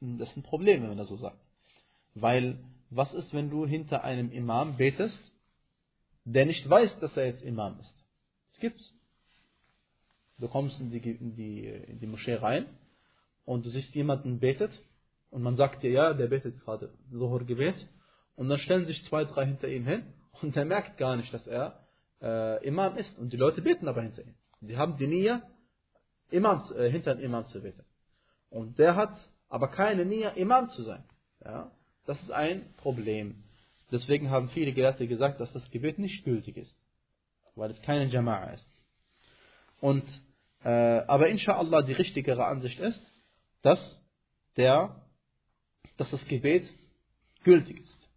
das 0.00 0.32
sind 0.34 0.42
Probleme, 0.44 0.82
wenn 0.82 0.88
man 0.90 0.98
das 0.98 1.08
so 1.08 1.16
sagt. 1.16 1.38
Weil, 2.14 2.58
was 2.90 3.12
ist, 3.14 3.32
wenn 3.32 3.50
du 3.50 3.66
hinter 3.66 4.02
einem 4.02 4.32
Imam 4.32 4.76
betest, 4.76 5.32
der 6.24 6.46
nicht 6.46 6.68
weiß, 6.68 6.98
dass 7.00 7.16
er 7.16 7.26
jetzt 7.26 7.42
Imam 7.42 7.78
ist? 7.80 7.94
Das 8.48 8.58
gibt's. 8.58 8.94
Du 10.38 10.48
kommst 10.48 10.80
in 10.80 10.90
die, 10.90 10.98
in 10.98 11.34
die, 11.34 11.66
in 11.66 11.98
die 11.98 12.06
Moschee 12.06 12.34
rein 12.34 12.66
und 13.44 13.66
du 13.66 13.70
siehst 13.70 13.94
jemanden 13.94 14.38
betet 14.38 14.72
und 15.30 15.42
man 15.42 15.56
sagt 15.56 15.82
dir, 15.82 15.90
ja, 15.90 16.14
der 16.14 16.28
betet 16.28 16.60
gerade 16.60 16.90
Zuhur-Gebet 17.10 17.88
und 18.36 18.48
dann 18.48 18.58
stellen 18.58 18.86
sich 18.86 19.04
zwei, 19.06 19.24
drei 19.24 19.46
hinter 19.46 19.68
ihm 19.68 19.84
hin 19.84 20.04
und 20.40 20.54
der 20.54 20.64
merkt 20.64 20.96
gar 20.96 21.16
nicht, 21.16 21.32
dass 21.34 21.46
er 21.46 21.80
äh, 22.22 22.64
Imam 22.66 22.96
ist 22.96 23.18
und 23.18 23.32
die 23.32 23.36
Leute 23.36 23.62
beten 23.62 23.88
aber 23.88 24.02
hinter 24.02 24.22
ihm. 24.22 24.34
Sie 24.60 24.76
haben 24.76 24.96
die 24.96 25.06
Nia, 25.06 25.42
äh, 26.30 26.90
hinter 26.90 27.14
dem 27.14 27.24
Imam 27.24 27.46
zu 27.46 27.60
beten. 27.60 27.84
Und 28.50 28.78
der 28.78 28.96
hat 28.96 29.14
aber 29.48 29.68
keine 29.68 30.04
Nia, 30.04 30.30
Imam 30.30 30.68
zu 30.70 30.82
sein. 30.82 31.04
Ja? 31.44 31.70
Das 32.06 32.20
ist 32.22 32.30
ein 32.30 32.74
Problem. 32.76 33.44
Deswegen 33.90 34.30
haben 34.30 34.50
viele 34.50 34.72
Gelehrte 34.72 35.06
gesagt, 35.06 35.40
dass 35.40 35.52
das 35.52 35.70
Gebet 35.70 35.98
nicht 35.98 36.24
gültig 36.24 36.56
ist. 36.56 36.76
Weil 37.54 37.70
es 37.70 37.80
keine 37.82 38.10
Jama'a 38.10 38.54
ist. 38.54 38.66
Und, 39.80 40.04
äh, 40.64 40.68
aber 40.68 41.28
inshallah 41.28 41.82
die 41.82 41.92
richtigere 41.92 42.44
Ansicht 42.44 42.78
ist, 42.80 43.00
dass, 43.62 44.00
der, 44.56 45.02
dass 45.96 46.10
das 46.10 46.24
Gebet 46.26 46.68
gültig 47.44 47.80
ist. 47.80 48.08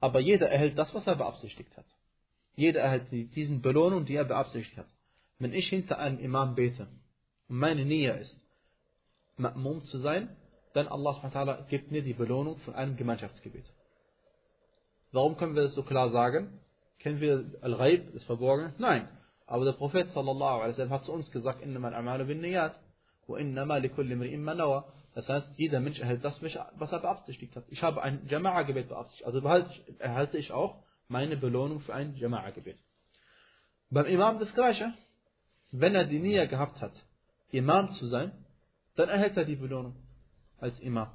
Aber 0.00 0.20
jeder 0.20 0.48
erhält 0.48 0.78
das, 0.78 0.94
was 0.94 1.06
er 1.06 1.16
beabsichtigt 1.16 1.76
hat. 1.76 1.86
Jeder 2.54 2.80
erhält 2.80 3.10
diesen 3.10 3.60
Belohnung, 3.62 4.06
die 4.06 4.16
er 4.16 4.24
beabsichtigt 4.24 4.76
hat. 4.76 4.88
Wenn 5.38 5.52
ich 5.52 5.68
hinter 5.68 5.98
einem 5.98 6.18
Imam 6.18 6.54
bete 6.54 6.88
und 7.48 7.56
meine 7.58 7.84
Nia 7.84 8.14
ist, 8.14 8.36
Ma'mum 9.38 9.82
zu 9.82 9.98
sein, 9.98 10.36
dann 10.74 10.86
Allah 10.88 11.14
subhanahu 11.14 11.66
gibt 11.68 11.90
mir 11.90 12.02
die 12.02 12.12
Belohnung 12.12 12.58
von 12.58 12.74
einem 12.74 12.96
Gemeinschaftsgebet. 12.96 13.64
Warum 15.12 15.36
können 15.36 15.54
wir 15.54 15.62
das 15.62 15.74
so 15.74 15.82
klar 15.82 16.10
sagen? 16.10 16.60
Kennen 16.98 17.20
wir 17.20 17.58
Al-Ghaib, 17.62 18.12
das 18.12 18.24
Verborgene? 18.24 18.74
Nein. 18.78 19.08
Aber 19.50 19.64
der 19.64 19.72
Prophet 19.72 20.06
sallallahu 20.10 20.60
alaihi 20.60 20.70
wasallam 20.74 20.92
hat 20.92 21.04
zu 21.04 21.12
uns 21.12 21.28
gesagt, 21.32 21.60
innama 21.60 21.88
al-amalu 21.88 22.24
bin 22.24 22.40
niyat, 22.40 22.80
wa 23.26 23.36
innama 23.36 23.78
likulli 23.78 24.14
imri'in 24.14 24.38
ma 24.38 24.54
nawa. 24.54 24.84
Das 25.16 25.28
heißt, 25.28 25.58
jeder 25.58 25.80
Mensch 25.80 25.98
erhält 25.98 26.24
das, 26.24 26.40
was 26.40 26.92
er 26.92 27.00
beabsichtigt 27.00 27.56
hat. 27.56 27.64
Ich 27.68 27.82
habe 27.82 28.00
ein 28.00 28.28
Jama'a-Gebet 28.28 28.88
beabsichtigt. 28.90 29.26
Also 29.26 29.40
erhalte 29.98 30.38
ich 30.38 30.52
auch 30.52 30.84
meine 31.08 31.36
Belohnung 31.36 31.80
für 31.80 31.92
ein 31.92 32.14
Jama'a-Gebet. 32.14 32.78
Beim 33.90 34.06
Imam 34.06 34.38
das 34.38 34.54
Gleiche. 34.54 34.92
Wenn 35.72 35.96
er 35.96 36.04
die 36.04 36.20
Nia 36.20 36.44
gehabt 36.44 36.80
hat, 36.80 36.92
Imam 37.50 37.92
zu 37.94 38.06
sein, 38.06 38.30
dann 38.94 39.08
erhält 39.08 39.36
er 39.36 39.44
die 39.44 39.56
Belohnung 39.56 39.96
als 40.60 40.78
Imam. 40.78 41.10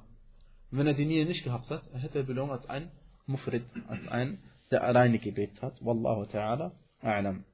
Wenn 0.70 0.86
er 0.86 0.94
die 0.94 1.06
Nia 1.06 1.24
nicht 1.24 1.42
gehabt 1.42 1.70
hat, 1.70 1.86
erhält 1.94 2.14
er 2.14 2.20
die 2.20 2.26
Belohnung 2.26 2.52
als 2.52 2.68
ein 2.68 2.90
Mufrid, 3.26 3.64
als 3.88 4.06
ein, 4.08 4.42
der 4.70 4.84
alleine 4.84 5.18
gebetet 5.18 5.62
hat. 5.62 5.82
Wallahu 5.82 6.24
ta'ala 6.24 6.72
a'lam. 7.02 7.44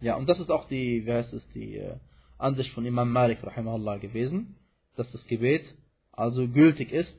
Ja, 0.00 0.16
und 0.16 0.28
das 0.28 0.40
ist 0.40 0.50
auch 0.50 0.66
die, 0.68 1.04
wie 1.04 1.12
heißt 1.12 1.32
es, 1.32 1.46
die 1.52 1.76
äh, 1.76 1.96
Ansicht 2.38 2.72
von 2.72 2.86
Imam 2.86 3.12
Malik 3.12 3.42
rahimahullah 3.42 3.98
gewesen, 3.98 4.56
dass 4.96 5.10
das 5.12 5.26
Gebet 5.26 5.64
also 6.12 6.48
gültig 6.48 6.92
ist, 6.92 7.14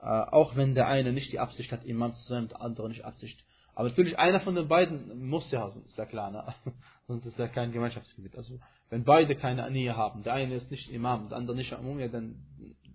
äh, 0.00 0.06
auch 0.06 0.56
wenn 0.56 0.74
der 0.74 0.88
eine 0.88 1.12
nicht 1.12 1.32
die 1.32 1.38
Absicht 1.38 1.70
hat, 1.72 1.84
Imam 1.84 2.14
zu 2.14 2.28
sein, 2.28 2.48
der 2.48 2.60
andere 2.60 2.88
nicht 2.88 3.04
Absicht, 3.04 3.38
Aber 3.74 3.88
natürlich 3.88 4.18
einer 4.18 4.40
von 4.40 4.54
den 4.54 4.68
beiden 4.68 5.26
muss 5.26 5.50
ja, 5.50 5.66
ist 5.86 5.96
ja 5.96 6.06
klar, 6.06 6.30
ne? 6.30 6.54
sonst 7.06 7.26
ist 7.26 7.38
ja 7.38 7.48
kein 7.48 7.72
Gemeinschaftsgebiet. 7.72 8.36
Also 8.36 8.58
wenn 8.90 9.04
beide 9.04 9.34
keine 9.34 9.64
Ania 9.64 9.96
haben, 9.96 10.22
der 10.22 10.34
eine 10.34 10.54
ist 10.56 10.70
nicht 10.70 10.90
Imam, 10.90 11.28
der 11.28 11.38
andere 11.38 11.56
nicht 11.56 11.72
Amum, 11.72 11.98
ja, 11.98 12.08
dann, 12.08 12.36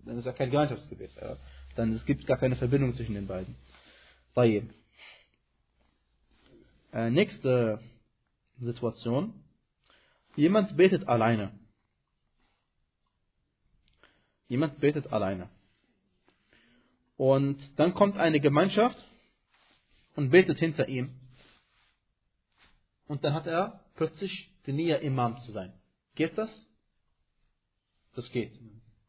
dann 0.04 0.18
ist 0.18 0.24
ja 0.24 0.32
kein 0.32 0.50
Gemeinschaftsgebiet. 0.50 1.10
Ja? 1.20 1.36
Dann 1.74 1.94
es 1.94 2.04
gibt 2.06 2.26
gar 2.26 2.38
keine 2.38 2.56
Verbindung 2.56 2.94
zwischen 2.94 3.14
den 3.14 3.26
beiden. 3.26 3.56
Tayyib. 4.34 4.70
Äh, 6.92 7.10
nächste 7.10 7.80
Situation. 8.60 9.34
Jemand 10.36 10.76
betet 10.76 11.08
alleine. 11.08 11.58
Jemand 14.48 14.80
betet 14.80 15.12
alleine. 15.12 15.48
Und 17.16 17.58
dann 17.76 17.94
kommt 17.94 18.16
eine 18.16 18.40
Gemeinschaft 18.40 18.96
und 20.14 20.30
betet 20.30 20.58
hinter 20.58 20.88
ihm. 20.88 21.18
Und 23.06 23.24
dann 23.24 23.34
hat 23.34 23.46
er 23.46 23.84
plötzlich 23.94 24.50
den 24.66 24.76
Nia 24.76 24.96
Imam 24.96 25.36
zu 25.38 25.52
sein. 25.52 25.72
Geht 26.14 26.38
das? 26.38 26.50
Das 28.14 28.30
geht. 28.30 28.52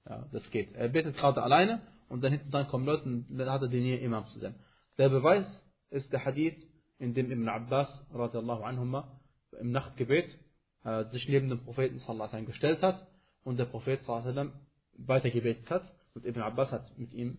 Ja, 0.07 0.27
das 0.31 0.49
geht. 0.49 0.73
Er 0.75 0.89
betet 0.89 1.15
gerade 1.17 1.43
alleine 1.43 1.81
und 2.07 2.21
dann 2.23 2.31
hinten 2.31 2.49
dran 2.49 2.67
kommen 2.67 2.85
Leute 2.85 3.03
und 3.03 3.38
dann 3.38 3.49
hat 3.49 3.62
er 3.62 3.67
den 3.67 3.83
Nia 3.83 3.97
Imam 3.97 4.27
zu 4.27 4.39
sein. 4.39 4.55
Der 4.97 5.09
Beweis 5.09 5.45
ist 5.89 6.12
der 6.12 6.25
Hadith, 6.25 6.65
in 6.97 7.13
dem 7.13 7.31
Ibn 7.31 7.47
Abbas 7.47 7.88
radiallahu 8.12 8.63
anhuma, 8.63 9.18
im 9.53 9.71
Nachtgebet 9.71 10.38
äh, 10.83 11.05
sich 11.09 11.27
neben 11.27 11.49
dem 11.49 11.63
Propheten 11.63 11.99
sallallahu 11.99 12.31
sallam, 12.31 12.45
gestellt 12.45 12.81
hat 12.81 13.07
und 13.43 13.57
der 13.57 13.65
Prophet 13.65 14.01
sallallahu 14.01 14.29
alaihi 14.29 14.35
wasallam 14.38 14.51
sallam, 14.51 15.07
weitergebetet 15.07 15.69
hat 15.69 15.91
und 16.13 16.25
Ibn 16.25 16.41
Abbas 16.41 16.71
hat 16.71 16.97
mit 16.97 17.13
ihm 17.13 17.38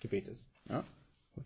gebetet. 0.00 0.38
Ja? 0.68 0.84
Gut. 1.34 1.44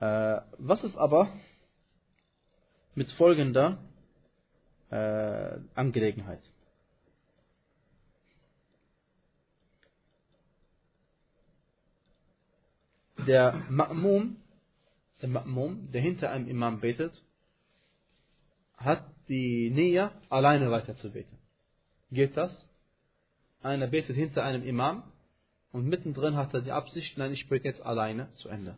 Äh, 0.00 0.40
was 0.58 0.84
ist 0.84 0.96
aber 0.96 1.32
mit 2.94 3.10
folgender 3.12 3.78
äh, 4.90 5.58
Angelegenheit? 5.74 6.42
Der 13.26 13.54
Ma'mum, 13.70 14.36
der 15.22 15.28
Ma'mum, 15.28 15.90
der 15.90 16.00
hinter 16.00 16.30
einem 16.30 16.48
Imam 16.48 16.80
betet, 16.80 17.12
hat 18.76 19.04
die 19.28 19.70
Nähe, 19.70 20.10
alleine 20.28 20.70
weiter 20.70 20.96
zu 20.96 21.10
beten. 21.10 21.38
Geht 22.10 22.36
das? 22.36 22.68
Einer 23.62 23.86
betet 23.86 24.16
hinter 24.16 24.44
einem 24.44 24.62
Imam 24.62 25.04
und 25.72 25.86
mittendrin 25.86 26.36
hat 26.36 26.52
er 26.52 26.60
die 26.60 26.72
Absicht, 26.72 27.16
nein, 27.16 27.32
ich 27.32 27.48
bete 27.48 27.66
jetzt 27.66 27.80
alleine 27.80 28.30
zu 28.34 28.48
Ende. 28.48 28.76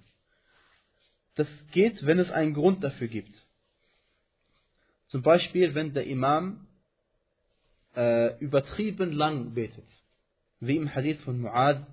Das 1.35 1.49
geht, 1.73 2.07
wenn 2.07 2.19
es 2.19 2.31
einen 2.31 2.55
Grund 2.55 2.85
dafür 2.85 3.09
gibt. 3.09 3.47
Zum 5.09 5.23
Beispiel, 5.23 5.75
wenn 5.75 5.93
der 5.93 6.07
Imam 6.07 6.67
äh, 7.95 8.39
übertrieben 8.39 9.13
lang 9.13 9.55
betet. 9.55 9.87
Wie 10.61 10.77
im 10.77 10.95
Hadith 10.95 11.21
von 11.23 11.41
Mu'ad 11.41 11.85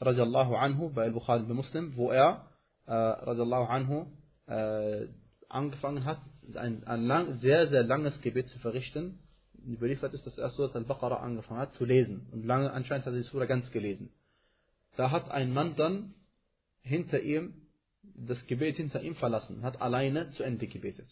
radiallahu 0.00 0.54
anhu 0.54 0.90
bei 0.90 1.04
Al-Bukhari 1.04 1.44
bei 1.44 1.54
Muslim, 1.54 1.96
wo 1.96 2.10
er 2.10 2.48
äh, 2.86 2.92
radiallahu 2.92 3.64
anhu 3.64 4.06
äh, 4.46 5.08
angefangen 5.48 6.04
hat, 6.04 6.20
ein, 6.54 6.84
ein 6.84 7.04
lang, 7.04 7.38
sehr, 7.40 7.68
sehr 7.68 7.82
langes 7.82 8.20
Gebet 8.20 8.48
zu 8.48 8.58
verrichten. 8.58 9.18
Überliefert 9.66 10.14
ist, 10.14 10.26
dass 10.26 10.38
er 10.38 10.50
Surat 10.50 10.76
al-Baqarah 10.76 11.20
angefangen 11.20 11.60
hat 11.60 11.72
zu 11.74 11.84
lesen. 11.84 12.28
Und 12.30 12.44
lange 12.44 12.72
anscheinend 12.72 13.06
hat 13.06 13.12
er 13.12 13.18
die 13.18 13.24
Surah 13.24 13.46
ganz 13.46 13.70
gelesen. 13.70 14.12
Da 14.96 15.10
hat 15.10 15.30
ein 15.30 15.52
Mann 15.52 15.74
dann 15.76 16.14
hinter 16.82 17.20
ihm 17.20 17.66
das 18.02 18.46
Gebet 18.46 18.76
hinter 18.76 19.02
ihm 19.02 19.16
verlassen, 19.16 19.62
hat 19.62 19.80
alleine 19.80 20.30
zu 20.30 20.42
Ende 20.42 20.66
gebetet. 20.66 21.08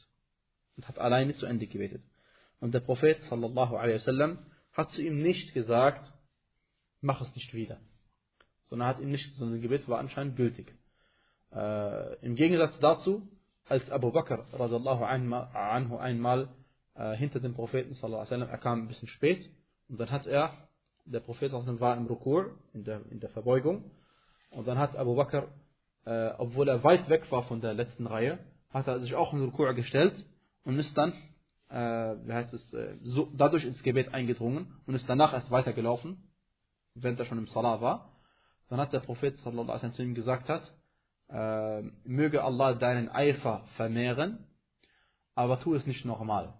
Und 0.76 0.88
hat 0.88 0.98
alleine 0.98 1.34
zu 1.34 1.46
Ende 1.46 1.66
gebetet. 1.66 2.02
Und 2.60 2.72
der 2.72 2.80
Prophet 2.80 3.20
sallallahu 3.22 3.76
alaihi 3.76 3.96
wasallam 3.96 4.38
hat 4.72 4.90
zu 4.92 5.02
ihm 5.02 5.22
nicht 5.22 5.52
gesagt, 5.54 6.12
mach 7.00 7.20
es 7.20 7.34
nicht 7.34 7.52
wieder. 7.52 7.78
Sondern 8.64 8.88
hat 8.88 8.98
ihm 9.00 9.10
nicht, 9.10 9.34
sondern 9.34 9.56
das 9.56 9.62
Gebet 9.62 9.88
war 9.88 9.98
anscheinend 9.98 10.36
gültig. 10.36 10.74
Äh, 11.52 12.16
Im 12.24 12.34
Gegensatz 12.34 12.78
dazu, 12.80 13.28
als 13.66 13.88
Abu 13.90 14.10
Bakr 14.10 14.46
radiallahu 14.52 15.04
anhu 15.04 15.96
einmal 15.96 16.48
äh, 16.94 17.14
hinter 17.16 17.40
dem 17.40 17.54
Propheten 17.54 17.94
sallallahu 17.94 18.26
alaihi 18.30 18.50
er 18.50 18.58
kam 18.58 18.82
ein 18.82 18.88
bisschen 18.88 19.08
spät 19.08 19.50
und 19.88 19.98
dann 19.98 20.10
hat 20.10 20.26
er 20.26 20.52
der 21.06 21.20
Prophet 21.20 21.52
war 21.52 21.96
im 21.96 22.06
Rukur, 22.06 22.52
in 22.72 22.84
der, 22.84 23.02
in 23.10 23.20
der 23.20 23.30
Verbeugung. 23.30 23.90
Und 24.50 24.66
dann 24.66 24.78
hat 24.78 24.96
Abu 24.96 25.14
Bakr, 25.14 25.48
äh, 26.06 26.30
obwohl 26.38 26.68
er 26.68 26.82
weit 26.82 27.08
weg 27.08 27.30
war 27.30 27.42
von 27.42 27.60
der 27.60 27.74
letzten 27.74 28.06
Reihe, 28.06 28.38
hat 28.70 28.86
er 28.86 29.00
sich 29.00 29.14
auch 29.14 29.32
im 29.32 29.44
Rukur 29.44 29.72
gestellt 29.74 30.24
und 30.64 30.78
ist 30.78 30.96
dann, 30.96 31.12
äh, 31.68 32.16
wie 32.26 32.32
heißt 32.32 32.52
es, 32.54 32.72
äh, 32.72 32.96
so, 33.02 33.28
dadurch 33.34 33.64
ins 33.64 33.82
Gebet 33.82 34.14
eingedrungen 34.14 34.74
und 34.86 34.94
ist 34.94 35.08
danach 35.08 35.32
erst 35.32 35.50
weitergelaufen, 35.50 36.16
während 36.94 37.18
er 37.18 37.26
schon 37.26 37.38
im 37.38 37.46
Salah 37.48 37.80
war. 37.80 38.10
Dann 38.68 38.80
hat 38.80 38.92
der 38.92 39.00
Prophet 39.00 39.36
sallallahu 39.38 39.90
zu 39.90 40.02
ihm 40.02 40.14
gesagt 40.14 40.48
hat, 40.48 40.72
äh, 41.28 41.82
möge 42.04 42.42
Allah 42.42 42.74
deinen 42.74 43.08
Eifer 43.08 43.64
vermehren, 43.76 44.46
aber 45.34 45.60
tu 45.60 45.74
es 45.74 45.86
nicht 45.86 46.04
nochmal. 46.04 46.54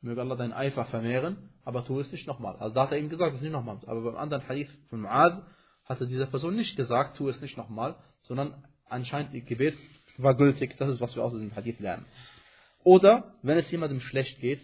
Möge 0.00 0.20
Allah 0.20 0.36
deinen 0.36 0.52
Eifer 0.52 0.84
vermehren, 0.86 1.50
aber 1.64 1.84
tu 1.84 1.98
es 2.00 2.10
nicht 2.12 2.26
nochmal. 2.26 2.56
Also 2.56 2.74
da 2.74 2.82
hat 2.82 2.92
er 2.92 2.98
ihm 2.98 3.08
gesagt, 3.08 3.34
es 3.34 3.42
nicht 3.42 3.52
nochmal. 3.52 3.78
Aber 3.86 4.02
beim 4.02 4.16
anderen 4.16 4.46
Hadith 4.48 4.70
von 4.88 5.02
Mu'ad 5.02 5.42
hatte 5.84 6.06
dieser 6.06 6.26
Person 6.26 6.54
nicht 6.56 6.76
gesagt, 6.76 7.16
tu 7.16 7.28
es 7.28 7.40
nicht 7.40 7.56
nochmal, 7.56 7.96
sondern 8.22 8.64
anscheinend 8.88 9.34
ihr 9.34 9.42
Gebet 9.42 9.76
war 10.18 10.34
gültig. 10.34 10.76
Das 10.78 10.88
ist, 10.90 11.00
was 11.00 11.14
wir 11.16 11.24
aus 11.24 11.32
diesem 11.32 11.54
Hadith 11.54 11.80
lernen. 11.80 12.06
Oder, 12.84 13.34
wenn 13.42 13.58
es 13.58 13.70
jemandem 13.70 14.00
schlecht 14.00 14.40
geht, 14.40 14.60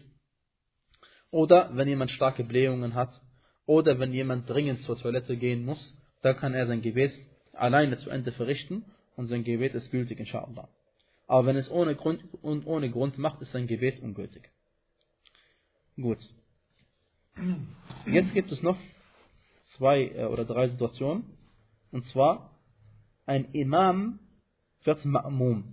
oder 1.31 1.77
wenn 1.77 1.89
jemand 1.89 2.11
starke 2.13 2.45
Blähungen 2.45 2.95
hat, 2.95 3.21
oder 3.67 3.99
wenn 3.99 4.13
jemand 4.13 4.49
dringend 4.49 4.83
zur 4.83 4.99
Toilette 4.99 5.37
gehen 5.37 5.65
muss, 5.65 5.97
dann 6.25 6.37
kann 6.37 6.55
er 6.55 6.67
sein 6.67 6.81
Gebet 6.81 7.13
alleine 7.53 7.99
zu 7.99 8.09
Ende 8.09 8.33
verrichten 8.33 8.85
und 9.15 9.27
sein 9.27 9.45
Gebet 9.45 9.75
ist 9.75 9.91
gültig, 9.91 10.19
inshallah. 10.19 10.69
Aber 11.27 11.47
wenn 11.47 11.57
es 11.57 11.71
ohne 11.71 11.95
Grund, 11.95 12.23
und 12.43 12.67
ohne 12.67 12.91
Grund 12.91 13.19
macht, 13.19 13.43
ist 13.43 13.53
sein 13.53 13.67
Gebet 13.67 14.01
ungültig. 14.01 14.51
Gut. 15.97 16.19
Jetzt 18.07 18.33
gibt 18.33 18.51
es 18.51 18.63
noch 18.63 18.79
zwei 19.77 20.05
äh, 20.09 20.25
oder 20.25 20.47
drei 20.47 20.69
Situationen. 20.69 21.25
Und 21.91 22.07
zwar, 22.07 22.59
ein 23.27 23.53
Imam 23.53 24.19
wird 24.83 25.05
Ma'mum. 25.05 25.65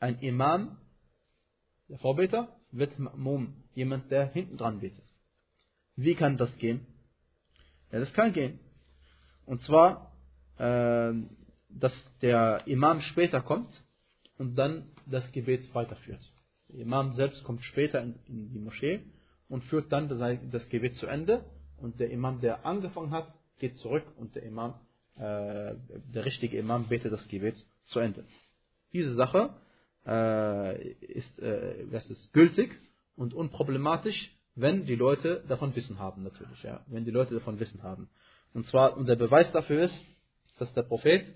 Ein 0.00 0.18
Imam, 0.18 0.78
der 1.88 1.98
Vorbeter, 1.98 2.56
wird 2.72 2.98
Ma'mum. 2.98 3.52
Jemand, 3.74 4.10
der 4.10 4.32
hinten 4.32 4.56
dran 4.56 4.80
betet. 4.80 5.04
Wie 5.94 6.16
kann 6.16 6.38
das 6.38 6.56
gehen? 6.58 6.86
Ja, 7.92 8.00
das 8.00 8.12
kann 8.14 8.32
gehen. 8.32 8.58
Und 9.50 9.62
zwar, 9.62 10.12
äh, 10.58 11.12
dass 11.70 11.92
der 12.22 12.62
Imam 12.66 13.00
später 13.00 13.40
kommt 13.40 13.82
und 14.38 14.54
dann 14.56 14.84
das 15.06 15.32
Gebet 15.32 15.74
weiterführt. 15.74 16.20
Der 16.68 16.82
Imam 16.82 17.14
selbst 17.14 17.42
kommt 17.42 17.64
später 17.64 18.00
in, 18.00 18.14
in 18.28 18.52
die 18.52 18.60
Moschee 18.60 19.00
und 19.48 19.64
führt 19.64 19.90
dann 19.90 20.08
das, 20.08 20.38
das, 20.52 20.68
Gebet 20.68 20.94
zu 20.94 21.08
Ende. 21.08 21.44
Und 21.78 21.98
der 21.98 22.10
Imam, 22.10 22.40
der 22.40 22.64
angefangen 22.64 23.10
hat, 23.10 23.26
geht 23.58 23.76
zurück 23.78 24.04
und 24.18 24.36
der 24.36 24.44
Imam, 24.44 24.74
äh, 25.16 25.74
der 26.14 26.24
richtige 26.24 26.56
Imam 26.56 26.86
betet 26.86 27.12
das 27.12 27.26
Gebet 27.26 27.56
zu 27.86 27.98
Ende. 27.98 28.24
Diese 28.92 29.16
Sache 29.16 29.52
äh, 30.06 30.90
ist, 30.92 31.40
äh, 31.40 31.82
ist 31.90 32.32
gültig 32.32 32.78
und 33.16 33.34
unproblematisch, 33.34 34.30
wenn 34.54 34.86
die 34.86 34.94
Leute 34.94 35.42
davon 35.48 35.74
Wissen 35.74 35.98
haben, 35.98 36.22
natürlich. 36.22 36.62
Ja, 36.62 36.84
wenn 36.86 37.04
die 37.04 37.10
Leute 37.10 37.34
davon 37.34 37.58
Wissen 37.58 37.82
haben. 37.82 38.08
Und 38.54 38.66
zwar, 38.66 38.96
und 38.96 39.08
der 39.08 39.16
Beweis 39.16 39.50
dafür 39.52 39.84
ist, 39.84 40.00
dass 40.58 40.72
der 40.74 40.82
Prophet, 40.82 41.26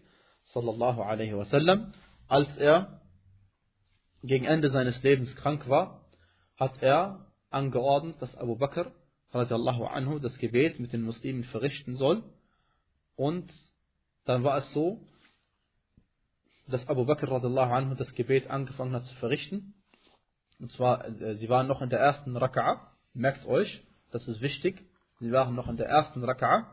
sallallahu 0.46 1.02
alaihi 1.02 1.36
wasallam, 1.36 1.92
als 2.28 2.56
er 2.56 3.00
gegen 4.22 4.44
Ende 4.44 4.70
seines 4.70 5.02
Lebens 5.02 5.34
krank 5.36 5.68
war, 5.68 6.04
hat 6.56 6.82
er 6.82 7.26
angeordnet, 7.50 8.20
dass 8.20 8.36
Abu 8.36 8.56
Bakr 8.56 8.92
radiallahu 9.32 9.84
anhu 9.86 10.18
das 10.18 10.38
Gebet 10.38 10.78
mit 10.80 10.92
den 10.92 11.02
Muslimen 11.02 11.44
verrichten 11.44 11.96
soll. 11.96 12.22
Und 13.16 13.52
dann 14.24 14.44
war 14.44 14.58
es 14.58 14.72
so, 14.72 15.00
dass 16.66 16.88
Abu 16.88 17.04
Bakr 17.04 17.30
radiallahu 17.30 17.72
anhu 17.72 17.94
das 17.94 18.12
Gebet 18.14 18.48
angefangen 18.48 18.94
hat 18.94 19.04
zu 19.06 19.14
verrichten. 19.16 19.74
Und 20.58 20.70
zwar, 20.70 21.04
äh, 21.06 21.36
sie 21.36 21.48
waren 21.48 21.66
noch 21.66 21.82
in 21.82 21.90
der 21.90 21.98
ersten 22.00 22.36
Raka'a. 22.36 22.80
Merkt 23.12 23.46
euch, 23.46 23.82
das 24.10 24.26
ist 24.28 24.40
wichtig. 24.40 24.82
Sie 25.20 25.32
waren 25.32 25.54
noch 25.54 25.68
in 25.68 25.76
der 25.76 25.86
ersten 25.86 26.24
Raka'a. 26.24 26.66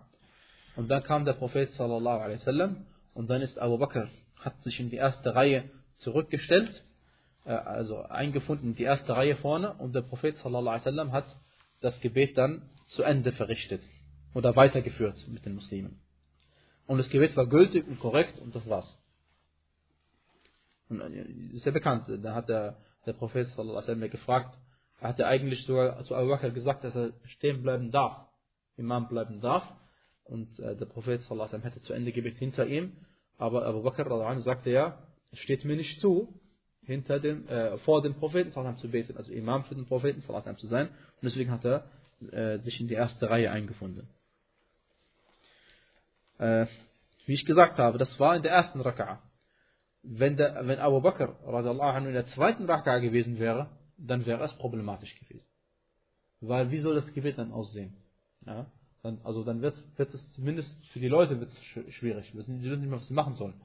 Und 0.82 0.88
dann 0.88 1.04
kam 1.04 1.26
der 1.26 1.34
Prophet 1.34 1.72
sallallahu 1.74 2.22
alaihi 2.22 2.40
wasallam 2.40 2.88
und 3.14 3.30
dann 3.30 3.44
ist 3.44 3.60
Abu 3.60 3.78
Bakr, 3.78 4.10
hat 4.38 4.60
sich 4.64 4.80
in 4.80 4.90
die 4.90 4.96
erste 4.96 5.36
Reihe 5.36 5.70
zurückgestellt 5.98 6.84
äh, 7.46 7.52
also 7.52 8.02
eingefunden, 8.02 8.74
die 8.74 8.82
erste 8.82 9.16
Reihe 9.16 9.36
vorne 9.36 9.74
und 9.74 9.94
der 9.94 10.02
Prophet 10.02 10.36
sallallahu 10.38 10.70
alaihi 10.70 10.86
wasallam 10.86 11.12
hat 11.12 11.26
das 11.82 12.02
Gebet 12.02 12.36
dann 12.36 12.64
zu 12.88 13.04
Ende 13.04 13.32
verrichtet 13.32 13.84
oder 14.34 14.56
weitergeführt 14.56 15.28
mit 15.28 15.46
den 15.46 15.54
Muslimen. 15.54 16.00
Und 16.88 16.98
das 16.98 17.12
Gebet 17.12 17.38
war 17.38 17.46
gültig 17.46 17.88
und 17.88 18.00
korrekt 18.00 18.40
und 18.40 18.56
das 18.56 18.68
war's. 18.68 18.92
Und 20.90 21.00
äh, 21.00 21.26
ist 21.54 21.64
ja 21.64 21.72
bekannt, 21.72 22.08
da 22.24 22.34
hat 22.34 22.50
der, 22.50 22.78
der 23.06 23.14
Prophet 23.14 23.48
sallallahu 23.50 23.78
alaihi 23.78 23.88
wasallam 23.88 24.10
gefragt, 24.10 24.58
er 25.00 25.10
hatte 25.10 25.28
eigentlich 25.28 25.64
sogar 25.68 26.02
zu 26.06 26.16
Abu 26.16 26.30
Bakr 26.30 26.50
gesagt, 26.50 26.84
dass 26.84 26.96
er 26.96 27.12
stehen 27.26 27.62
bleiben 27.62 27.92
darf, 27.92 28.16
Imam 28.78 29.08
bleiben 29.08 29.42
darf. 29.42 29.64
Und 30.32 30.58
äh, 30.60 30.78
der 30.78 30.86
Prophet 30.86 31.30
wasallam 31.30 31.62
hätte 31.62 31.82
zu 31.82 31.92
Ende 31.92 32.14
Gebet 32.14 32.38
hinter 32.38 32.66
ihm. 32.66 32.94
Aber 33.38 33.66
Abu 33.66 33.84
Bakr 33.84 34.40
sagte 34.40 34.70
ja, 34.70 34.98
es 35.32 35.40
steht 35.40 35.66
mir 35.66 35.76
nicht 35.76 36.00
zu, 36.00 36.40
hinter 36.84 37.20
dem, 37.20 37.48
äh, 37.50 37.78
vor 37.80 38.02
dem 38.02 38.14
Propheten 38.16 38.52
sallallahu 38.52 38.78
zu 38.78 38.90
beten, 38.90 39.18
also 39.18 39.32
Imam 39.34 39.66
für 39.66 39.76
den 39.76 39.86
Propheten 39.86 40.22
sallallahu 40.22 40.56
zu 40.56 40.68
sein. 40.68 40.88
Und 40.88 41.24
deswegen 41.24 41.52
hat 41.52 41.66
er 41.66 41.86
äh, 42.32 42.60
sich 42.60 42.80
in 42.80 42.88
die 42.88 42.94
erste 42.94 43.30
Reihe 43.30 43.52
eingefunden. 43.52 44.08
Äh, 46.38 46.66
wie 47.26 47.34
ich 47.34 47.46
gesagt 47.46 47.78
habe, 47.78 47.98
das 47.98 48.18
war 48.18 48.36
in 48.38 48.42
der 48.42 48.52
ersten 48.52 48.82
Raka'a. 48.82 49.20
Wenn, 50.02 50.38
der, 50.38 50.66
wenn 50.66 50.80
Abu 50.80 51.02
Bakr 51.02 51.36
in 51.46 52.14
der 52.14 52.28
zweiten 52.28 52.66
Raka'a 52.70 53.02
gewesen 53.02 53.38
wäre, 53.38 53.70
dann 53.98 54.26
wäre 54.26 54.46
es 54.46 54.54
problematisch 54.54 55.14
gewesen. 55.20 55.48
Weil 56.40 56.72
wie 56.72 56.80
soll 56.80 56.96
das 56.96 57.14
Gebet 57.14 57.38
dann 57.38 57.52
aussehen? 57.52 57.98
Ja? 58.46 58.66
Dann, 59.04 59.20
also 59.24 59.44
dann 59.44 59.62
wird, 59.62 59.76
wird 59.98 60.14
es 60.14 60.34
zumindest 60.34 60.74
für 60.88 61.00
die 61.00 61.08
Leute 61.08 61.40
wird 61.40 61.52
es 61.52 61.94
schwierig. 61.96 62.30
Sie 62.32 62.38
wissen 62.38 62.58
nicht 62.58 62.90
mehr, 62.90 63.00
was 63.00 63.08
sie 63.08 63.14
machen 63.14 63.34
sollen. 63.34 63.60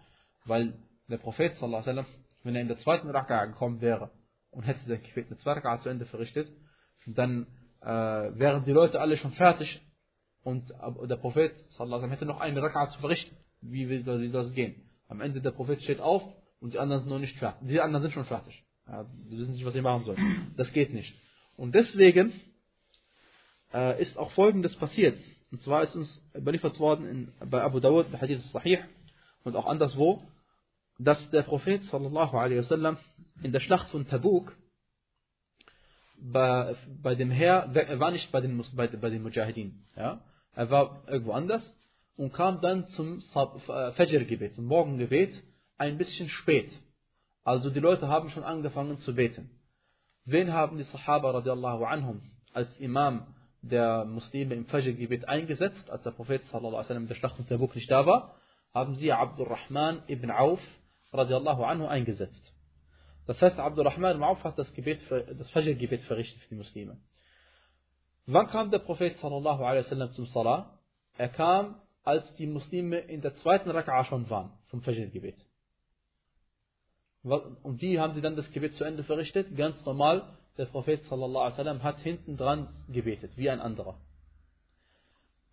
Weil 0.44 0.74
der 1.08 1.18
Prophet, 1.18 1.60
wenn 1.60 2.54
er 2.54 2.62
in 2.62 2.68
der 2.68 2.78
zweiten 2.78 3.08
Raka'a 3.10 3.46
gekommen 3.46 3.80
wäre 3.80 4.10
und 4.50 4.62
hätte 4.62 4.80
sein 4.86 5.02
Gebet 5.02 5.30
mit 5.30 5.38
zwei 5.40 5.76
zu 5.78 5.88
Ende 5.88 6.06
verrichtet, 6.06 6.48
dann 7.06 7.46
äh, 7.82 7.86
wären 7.86 8.64
die 8.64 8.72
Leute 8.72 9.00
alle 9.00 9.16
schon 9.16 9.32
fertig 9.32 9.82
und 10.42 10.70
der 10.70 11.16
Prophet 11.16 11.52
hätte 11.78 12.24
noch 12.24 12.40
eine 12.40 12.60
Raka'a 12.60 12.90
zu 12.90 13.00
verrichten. 13.00 13.36
Wie 13.60 13.88
will 13.88 14.30
das 14.30 14.52
gehen? 14.52 14.88
Am 15.08 15.20
Ende 15.20 15.40
der 15.40 15.50
Prophet 15.50 15.82
steht 15.82 16.00
auf 16.00 16.22
und 16.60 16.74
die 16.74 16.78
anderen 16.78 17.02
sind 17.02 17.10
noch 17.10 17.18
nicht 17.18 17.36
fertig. 17.38 17.68
Die 17.68 17.80
anderen 17.80 18.02
sind 18.02 18.12
schon 18.12 18.24
fertig. 18.24 18.64
Ja, 18.86 19.04
wissen 19.28 19.52
nicht, 19.52 19.64
was 19.64 19.72
sie 19.72 19.80
machen 19.80 20.04
sollen. 20.04 20.52
Das 20.56 20.72
geht 20.72 20.92
nicht. 20.94 21.14
Und 21.56 21.74
deswegen 21.74 22.32
äh, 23.72 24.00
ist 24.00 24.16
auch 24.18 24.30
Folgendes 24.32 24.76
passiert. 24.76 25.18
Und 25.52 25.62
zwar 25.62 25.82
ist 25.82 25.94
uns 25.94 26.22
überliefert 26.36 26.78
worden 26.80 27.06
in, 27.06 27.50
bei 27.50 27.62
Abu 27.62 27.80
Dawud, 27.80 28.12
der 28.12 28.20
Hadith 28.20 28.42
Sahih, 28.52 28.78
und 29.44 29.54
auch 29.56 29.66
anderswo, 29.66 30.22
dass 30.98 31.30
der 31.30 31.42
Prophet 31.42 31.84
sallallahu 31.84 32.36
alaihi 32.36 32.58
wasallam 32.58 32.98
in 33.42 33.52
der 33.52 33.60
Schlacht 33.60 33.90
von 33.90 34.06
Tabuk 34.06 34.56
bei, 36.18 36.74
bei 37.02 37.14
dem 37.14 37.30
Herr, 37.30 37.74
er 37.74 38.00
war 38.00 38.10
nicht 38.10 38.32
bei 38.32 38.40
den, 38.40 38.62
bei, 38.74 38.88
bei 38.88 39.10
den 39.10 39.22
Mujahideen, 39.22 39.84
ja? 39.96 40.20
er 40.54 40.70
war 40.70 41.02
irgendwo 41.06 41.32
anders 41.32 41.62
und 42.16 42.32
kam 42.32 42.60
dann 42.60 42.86
zum 42.88 43.18
äh, 43.18 43.92
Fajr-Gebet, 43.92 44.54
zum 44.54 44.64
Morgengebet, 44.64 45.34
ein 45.76 45.98
bisschen 45.98 46.28
spät. 46.28 46.70
Also 47.44 47.70
die 47.70 47.80
Leute 47.80 48.08
haben 48.08 48.30
schon 48.30 48.42
angefangen 48.42 48.98
zu 48.98 49.14
beten. 49.14 49.50
Wen 50.24 50.52
haben 50.52 50.78
die 50.78 50.84
Sahaba 50.84 51.30
radiallahu 51.30 51.84
anhum 51.84 52.22
als 52.52 52.74
Imam 52.78 53.26
der 53.68 54.04
Muslime 54.04 54.54
im 54.54 54.66
Fajr-Gebet 54.66 55.28
eingesetzt, 55.28 55.90
als 55.90 56.02
der 56.02 56.10
Prophet 56.12 56.42
sallallahu 56.44 56.68
alaihi 56.68 56.84
wasallam 56.84 57.02
in 57.02 57.08
der 57.08 57.14
Schlacht 57.14 57.36
von 57.36 57.46
Tabuk 57.46 57.74
nicht 57.74 57.90
da 57.90 58.06
war? 58.06 58.36
Haben 58.74 58.94
sie 58.96 59.12
Abdurrahman 59.12 60.02
ibn 60.08 60.30
Auf 60.30 60.60
radiallahu 61.12 61.64
anhu 61.64 61.86
eingesetzt. 61.86 62.52
Das 63.26 63.40
heißt, 63.40 63.58
Abdurrahman 63.58 64.16
ibn 64.16 64.24
Auf 64.24 64.44
hat 64.44 64.58
das, 64.58 64.72
das 64.72 65.50
Fajr-Gebet 65.50 66.02
verrichtet 66.02 66.42
für 66.42 66.48
die 66.50 66.56
Muslime. 66.56 66.98
Wann 68.26 68.48
kam 68.48 68.70
der 68.70 68.80
Prophet 68.80 69.16
sallallahu 69.18 70.08
zum 70.10 70.26
Salah? 70.26 70.78
Er 71.16 71.28
kam, 71.28 71.80
als 72.02 72.34
die 72.36 72.46
Muslime 72.46 72.98
in 72.98 73.20
der 73.20 73.34
zweiten 73.36 73.70
Raka'a 73.70 74.04
schon 74.04 74.28
waren, 74.28 74.52
vom 74.66 74.82
Fajr-Gebet. 74.82 75.36
Und 77.22 77.80
wie 77.82 77.98
haben 77.98 78.14
sie 78.14 78.20
dann 78.20 78.36
das 78.36 78.50
Gebet 78.52 78.74
zu 78.74 78.84
Ende 78.84 79.02
verrichtet? 79.02 79.56
Ganz 79.56 79.84
normal, 79.84 80.36
der 80.58 80.66
Prophet 80.66 81.04
sallallahu 81.04 81.58
alaihi 81.58 81.82
hat 81.82 82.00
hinten 82.00 82.36
dran 82.36 82.68
gebetet, 82.88 83.32
wie 83.36 83.50
ein 83.50 83.60
anderer. 83.60 83.98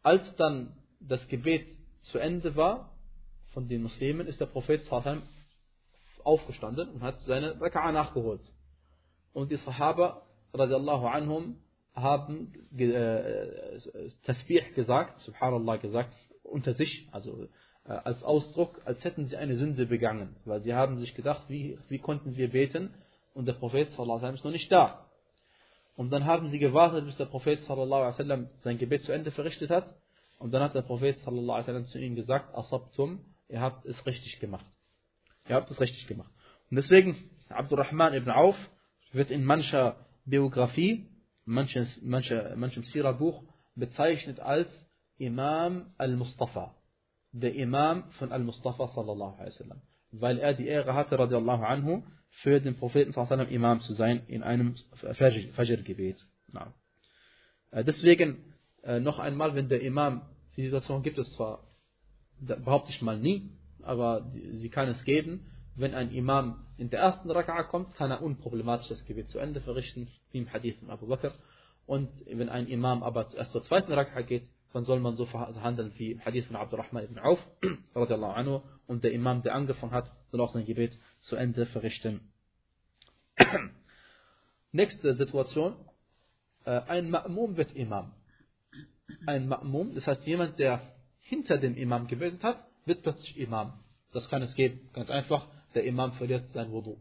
Als 0.01 0.23
dann 0.35 0.75
das 0.99 1.27
Gebet 1.27 1.67
zu 2.01 2.17
Ende 2.17 2.55
war 2.55 2.91
von 3.53 3.67
den 3.67 3.83
Muslimen, 3.83 4.27
ist 4.27 4.39
der 4.39 4.47
Prophet 4.47 4.83
sallallahu 4.85 5.23
aufgestanden 6.23 6.89
und 6.89 7.01
hat 7.01 7.19
seine 7.21 7.55
Raka'a 7.55 7.91
nachgeholt. 7.91 8.41
Und 9.33 9.51
die 9.51 9.57
Sahaba 9.57 10.21
radiallahu 10.53 11.07
anhum 11.07 11.57
haben 11.93 12.53
äh, 12.77 13.79
Tasbih 14.23 14.73
gesagt, 14.75 15.19
Subhanallah 15.19 15.77
gesagt, 15.77 16.15
unter 16.43 16.73
sich, 16.73 17.07
also 17.11 17.47
äh, 17.85 17.91
als 17.91 18.23
Ausdruck, 18.23 18.81
als 18.85 19.03
hätten 19.03 19.25
sie 19.25 19.37
eine 19.37 19.57
Sünde 19.57 19.85
begangen. 19.85 20.35
Weil 20.45 20.61
sie 20.61 20.73
haben 20.73 20.99
sich 20.99 21.13
gedacht, 21.15 21.45
wie, 21.49 21.77
wie 21.89 21.99
konnten 21.99 22.35
wir 22.35 22.49
beten 22.49 22.93
und 23.33 23.47
der 23.47 23.53
Prophet 23.53 23.89
sallallahu 23.91 24.33
ist 24.33 24.43
noch 24.43 24.51
nicht 24.51 24.71
da. 24.71 25.05
Und 25.95 26.09
dann 26.11 26.25
haben 26.25 26.47
sie 26.47 26.59
gewartet, 26.59 27.05
bis 27.05 27.17
der 27.17 27.25
Prophet 27.25 27.61
sallallahu 27.61 28.47
sein 28.59 28.77
Gebet 28.77 29.03
zu 29.03 29.11
Ende 29.11 29.31
verrichtet 29.31 29.69
hat. 29.69 29.93
Und 30.39 30.51
dann 30.51 30.63
hat 30.63 30.75
der 30.75 30.81
Prophet 30.81 31.19
sallallahu 31.19 31.83
zu 31.85 31.99
ihnen 31.99 32.15
gesagt, 32.15 32.55
Asabtum, 32.55 33.23
ihr 33.49 33.61
habt 33.61 33.85
es 33.85 34.05
richtig 34.05 34.39
gemacht. 34.39 34.65
Ihr 35.47 35.55
habt 35.55 35.69
es 35.69 35.79
richtig 35.79 36.07
gemacht. 36.07 36.31
Und 36.69 36.77
deswegen, 36.77 37.29
Abdurrahman 37.49 38.13
ibn 38.13 38.31
Auf 38.31 38.55
wird 39.11 39.29
in 39.29 39.43
mancher 39.43 39.97
Biografie, 40.25 41.07
manches, 41.45 42.01
mancher, 42.01 42.55
manchem 42.55 42.83
Sira-Buch 42.83 43.43
bezeichnet 43.75 44.39
als 44.39 44.69
Imam 45.17 45.93
al-Mustafa 45.97 46.75
der 47.33 47.55
Imam 47.55 48.03
von 48.19 48.31
Al-Mustafa 48.31 48.87
sallallahu 48.87 49.39
alaihi 49.39 49.81
weil 50.11 50.37
er 50.37 50.53
die 50.53 50.67
Ehre 50.67 50.93
hatte 50.93 51.17
radiallahu 51.17 51.63
anhu 51.63 52.03
für 52.41 52.59
den 52.59 52.75
Propheten 52.75 53.15
alaihi 53.15 53.53
Imam 53.53 53.81
zu 53.81 53.93
sein 53.93 54.23
in 54.27 54.43
einem 54.43 54.75
Fajr-Gebet. 55.55 56.25
Äh, 57.71 57.83
deswegen 57.83 58.53
äh, 58.83 58.99
noch 58.99 59.19
einmal, 59.19 59.55
wenn 59.55 59.69
der 59.69 59.81
Imam, 59.81 60.23
die 60.57 60.63
Situation 60.63 61.03
gibt 61.03 61.17
es 61.17 61.31
zwar, 61.33 61.63
behaupte 62.39 62.91
ich 62.91 63.01
mal 63.01 63.19
nie, 63.19 63.51
aber 63.81 64.29
sie 64.31 64.69
kann 64.69 64.87
es 64.89 65.03
geben, 65.03 65.51
wenn 65.75 65.93
ein 65.93 66.11
Imam 66.11 66.65
in 66.77 66.89
der 66.89 66.99
ersten 66.99 67.31
Raka'a 67.31 67.63
kommt, 67.63 67.95
kann 67.95 68.11
er 68.11 68.21
unproblematisch 68.21 68.89
das 68.89 69.05
Gebet 69.05 69.29
zu 69.29 69.39
Ende 69.39 69.61
verrichten, 69.61 70.07
wie 70.31 70.39
im 70.39 70.51
Hadith 70.51 70.77
von 70.77 70.89
Abu 70.89 71.07
Bakr. 71.07 71.31
Und 71.85 72.09
wenn 72.27 72.49
ein 72.49 72.67
Imam 72.67 73.03
aber 73.03 73.27
erst 73.35 73.51
zur 73.51 73.63
zweiten 73.63 73.91
Raka'a 73.91 74.23
geht, 74.23 74.47
dann 74.73 74.83
soll 74.83 74.99
man 74.99 75.15
so 75.15 75.27
handeln 75.31 75.91
wie 75.97 76.11
im 76.11 76.25
Hadith 76.25 76.45
von 76.47 76.55
Abdurrahman 76.55 77.03
ibn 77.05 77.19
Auf, 77.19 77.39
anhu, 77.93 78.61
und 78.87 79.03
der 79.03 79.11
Imam, 79.11 79.41
der 79.41 79.55
angefangen 79.55 79.91
hat, 79.91 80.11
soll 80.31 80.41
auch 80.41 80.53
sein 80.53 80.65
Gebet 80.65 80.97
zu 81.21 81.35
Ende 81.35 81.65
verrichten. 81.67 82.21
Nächste 84.71 85.13
Situation. 85.15 85.75
Äh, 86.65 86.81
ein 86.87 87.09
Ma'mum 87.09 87.57
wird 87.57 87.75
Imam. 87.75 88.13
Ein 89.25 89.47
Ma'mum, 89.47 89.93
das 89.93 90.07
heißt 90.07 90.25
jemand, 90.25 90.59
der 90.59 90.81
hinter 91.19 91.57
dem 91.57 91.75
Imam 91.75 92.07
gebetet 92.07 92.43
hat, 92.43 92.63
wird 92.85 93.03
plötzlich 93.03 93.37
Imam. 93.37 93.73
Das 94.11 94.29
kann 94.29 94.41
es 94.41 94.53
geben. 94.55 94.89
Ganz 94.93 95.09
einfach, 95.09 95.47
der 95.75 95.83
Imam 95.83 96.13
verliert 96.13 96.47
sein 96.53 96.71
Wudu. 96.71 96.97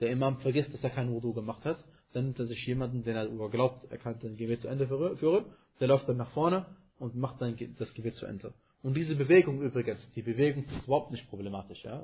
Der 0.00 0.10
Imam 0.10 0.40
vergisst, 0.40 0.72
dass 0.72 0.82
er 0.82 0.90
kein 0.90 1.10
Wudu 1.10 1.32
gemacht 1.34 1.64
hat. 1.64 1.82
Dann 2.12 2.24
nimmt 2.24 2.38
er 2.38 2.46
sich 2.46 2.66
jemanden, 2.66 3.04
den 3.04 3.16
er 3.16 3.28
glaubt, 3.48 3.84
er 3.90 3.98
kann 3.98 4.18
sein 4.20 4.36
Gebet 4.36 4.62
zu 4.62 4.68
Ende 4.68 4.88
führen. 4.88 5.44
Der 5.78 5.88
läuft 5.88 6.08
dann 6.08 6.16
nach 6.16 6.30
vorne 6.30 6.66
und 6.98 7.14
macht 7.14 7.40
dann 7.40 7.56
das 7.78 7.94
Gebet 7.94 8.14
zu 8.16 8.26
Ende. 8.26 8.52
Und 8.82 8.94
diese 8.94 9.14
Bewegung 9.14 9.60
übrigens, 9.60 10.00
die 10.14 10.22
Bewegung 10.22 10.64
ist 10.64 10.84
überhaupt 10.84 11.10
nicht 11.10 11.28
problematisch. 11.28 11.84
Ja? 11.84 12.02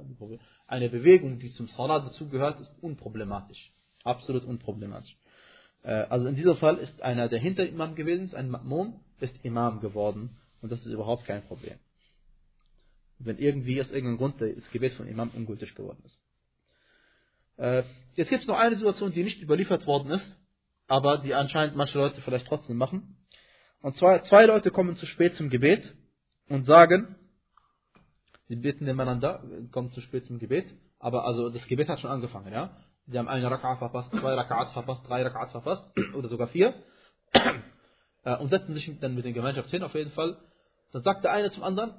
Eine 0.66 0.90
Bewegung, 0.90 1.38
die 1.38 1.50
zum 1.50 1.68
Salat 1.68 2.04
dazugehört, 2.04 2.60
ist 2.60 2.76
unproblematisch. 2.82 3.72
Absolut 4.04 4.44
unproblematisch. 4.44 5.16
Äh, 5.82 5.92
also 6.10 6.26
in 6.28 6.34
diesem 6.34 6.56
Fall 6.56 6.76
ist 6.76 7.00
einer, 7.00 7.28
der 7.28 7.38
hinter 7.38 7.66
Imam 7.66 7.94
gewesen 7.94 8.24
ist, 8.24 8.34
ein 8.34 8.50
Ma'mum, 8.50 9.00
ist 9.20 9.42
Imam 9.42 9.80
geworden. 9.80 10.36
Und 10.60 10.70
das 10.70 10.80
ist 10.80 10.92
überhaupt 10.92 11.24
kein 11.24 11.42
Problem. 11.44 11.78
Wenn 13.18 13.38
irgendwie 13.38 13.80
aus 13.80 13.90
irgendeinem 13.90 14.18
Grund 14.18 14.40
das 14.40 14.70
Gebet 14.70 14.92
von 14.94 15.06
Imam 15.06 15.30
ungültig 15.34 15.74
geworden 15.74 16.02
ist. 16.04 16.20
Äh, 17.56 17.84
jetzt 18.16 18.28
gibt 18.28 18.42
es 18.42 18.48
noch 18.48 18.58
eine 18.58 18.76
Situation, 18.76 19.12
die 19.12 19.24
nicht 19.24 19.40
überliefert 19.40 19.86
worden 19.86 20.10
ist, 20.10 20.36
aber 20.88 21.18
die 21.18 21.32
anscheinend 21.32 21.74
manche 21.74 21.98
Leute 21.98 22.20
vielleicht 22.20 22.46
trotzdem 22.46 22.76
machen. 22.76 23.16
Und 23.80 23.96
zwar 23.96 24.22
zwei 24.24 24.44
Leute 24.44 24.70
kommen 24.70 24.96
zu 24.96 25.06
spät 25.06 25.36
zum 25.36 25.48
Gebet 25.48 25.94
und 26.48 26.66
sagen, 26.66 27.16
sie 28.48 28.56
beten 28.56 28.84
nebeneinander, 28.84 29.42
kommen 29.72 29.92
zu 29.92 30.00
spät 30.00 30.26
zum 30.26 30.38
Gebet, 30.38 30.66
aber 30.98 31.24
also 31.24 31.50
das 31.50 31.66
Gebet 31.66 31.88
hat 31.88 32.00
schon 32.00 32.10
angefangen, 32.10 32.52
ja. 32.52 32.70
Sie 33.08 33.18
haben 33.18 33.28
eine 33.28 33.48
Raka'a 33.48 33.76
verpasst, 33.76 34.10
zwei 34.10 34.34
Raka'ats 34.34 34.72
verpasst, 34.72 35.08
drei 35.08 35.24
Raka'ats 35.24 35.52
verpasst 35.52 35.84
oder 36.14 36.28
sogar 36.28 36.48
vier 36.48 36.74
äh, 38.24 38.36
und 38.36 38.48
setzen 38.48 38.74
sich 38.74 38.90
dann 39.00 39.14
mit 39.14 39.24
der 39.24 39.32
Gemeinschaft 39.32 39.70
hin 39.70 39.84
auf 39.84 39.94
jeden 39.94 40.10
Fall. 40.10 40.36
Dann 40.92 41.02
sagt 41.02 41.22
der 41.22 41.32
eine 41.32 41.50
zum 41.50 41.62
anderen, 41.62 41.94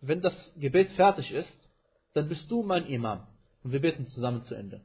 wenn 0.00 0.22
das 0.22 0.34
Gebet 0.56 0.92
fertig 0.92 1.32
ist, 1.32 1.52
dann 2.14 2.28
bist 2.28 2.50
du 2.50 2.62
mein 2.62 2.86
Imam 2.86 3.26
und 3.64 3.72
wir 3.72 3.80
beten 3.80 4.06
zusammen 4.08 4.44
zu 4.44 4.54
Ende. 4.54 4.82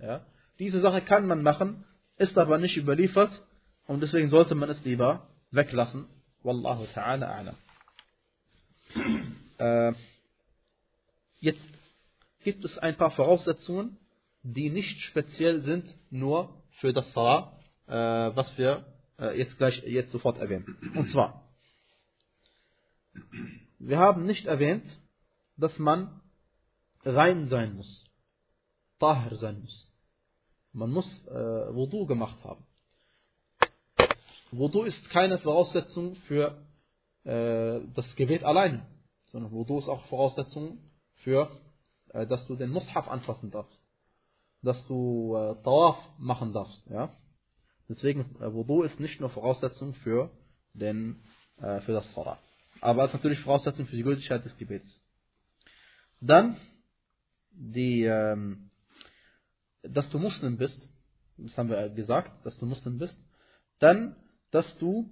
Ja? 0.00 0.26
Diese 0.58 0.80
Sache 0.80 1.02
kann 1.02 1.26
man 1.26 1.42
machen, 1.42 1.84
ist 2.16 2.36
aber 2.36 2.58
nicht 2.58 2.76
überliefert 2.76 3.30
und 3.86 4.00
deswegen 4.00 4.28
sollte 4.30 4.56
man 4.56 4.68
es 4.68 4.84
lieber 4.84 5.28
weglassen. 5.52 6.08
Wallahu 6.42 6.84
ta'ala 6.94 7.26
a'lam. 7.26 7.54
Äh, 9.58 9.92
jetzt 11.40 11.68
gibt 12.42 12.64
es 12.64 12.78
ein 12.78 12.96
paar 12.96 13.10
Voraussetzungen, 13.10 13.96
die 14.42 14.70
nicht 14.70 15.00
speziell 15.00 15.62
sind 15.62 15.94
nur 16.10 16.62
für 16.80 16.92
das 16.92 17.12
Salah, 17.12 17.58
äh, 17.86 17.92
was 17.92 18.56
wir 18.56 18.86
äh, 19.18 19.38
jetzt 19.38 19.58
gleich 19.58 19.82
jetzt 19.84 20.12
sofort 20.12 20.38
erwähnen. 20.38 20.76
Und 20.94 21.10
zwar, 21.10 21.48
wir 23.78 23.98
haben 23.98 24.26
nicht 24.26 24.46
erwähnt, 24.46 24.84
dass 25.56 25.76
man 25.78 26.20
rein 27.04 27.48
sein 27.48 27.74
muss, 27.74 28.04
tahir 28.98 29.36
sein 29.36 29.60
muss. 29.60 29.90
Man 30.72 30.90
muss 30.90 31.26
äh, 31.26 31.74
Wudu 31.74 32.06
gemacht 32.06 32.38
haben. 32.44 32.64
Wudu 34.50 34.84
ist 34.84 35.10
keine 35.10 35.38
Voraussetzung 35.38 36.14
für 36.26 36.56
äh, 37.28 37.80
das 37.94 38.16
Gebet 38.16 38.42
alleine, 38.42 38.86
sondern 39.26 39.52
Wudu 39.52 39.78
ist 39.78 39.88
auch 39.88 40.04
Voraussetzung 40.06 40.78
für, 41.16 41.50
äh, 42.08 42.26
dass 42.26 42.46
du 42.46 42.56
den 42.56 42.70
Mushaf 42.70 43.06
anfassen 43.06 43.50
darfst, 43.50 43.82
dass 44.62 44.86
du 44.86 45.36
äh, 45.36 45.54
Tawaf 45.62 45.98
machen 46.18 46.52
darfst. 46.52 46.86
Ja? 46.88 47.12
Deswegen, 47.88 48.34
äh, 48.40 48.52
Wudu 48.52 48.82
ist 48.82 48.98
nicht 48.98 49.20
nur 49.20 49.28
Voraussetzung 49.28 49.92
für, 49.94 50.30
den, 50.72 51.22
äh, 51.58 51.80
für 51.82 51.92
das 51.92 52.10
Salah. 52.14 52.38
Aber 52.80 53.04
es 53.04 53.10
ist 53.10 53.14
natürlich 53.16 53.40
Voraussetzung 53.40 53.86
für 53.86 53.96
die 53.96 54.04
Gültigkeit 54.04 54.44
des 54.44 54.56
Gebets. 54.56 55.02
Dann, 56.20 56.56
die, 57.50 58.04
ähm, 58.04 58.70
dass 59.82 60.08
du 60.08 60.18
Muslim 60.18 60.56
bist, 60.56 60.88
das 61.36 61.56
haben 61.58 61.68
wir 61.68 61.90
gesagt, 61.90 62.44
dass 62.46 62.58
du 62.58 62.66
Muslim 62.66 62.98
bist, 62.98 63.18
dann, 63.80 64.16
dass 64.50 64.78
du 64.78 65.10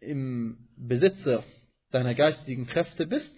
im 0.00 0.63
Besitze 0.76 1.42
deiner 1.90 2.14
geistigen 2.14 2.66
Kräfte 2.66 3.06
bist 3.06 3.32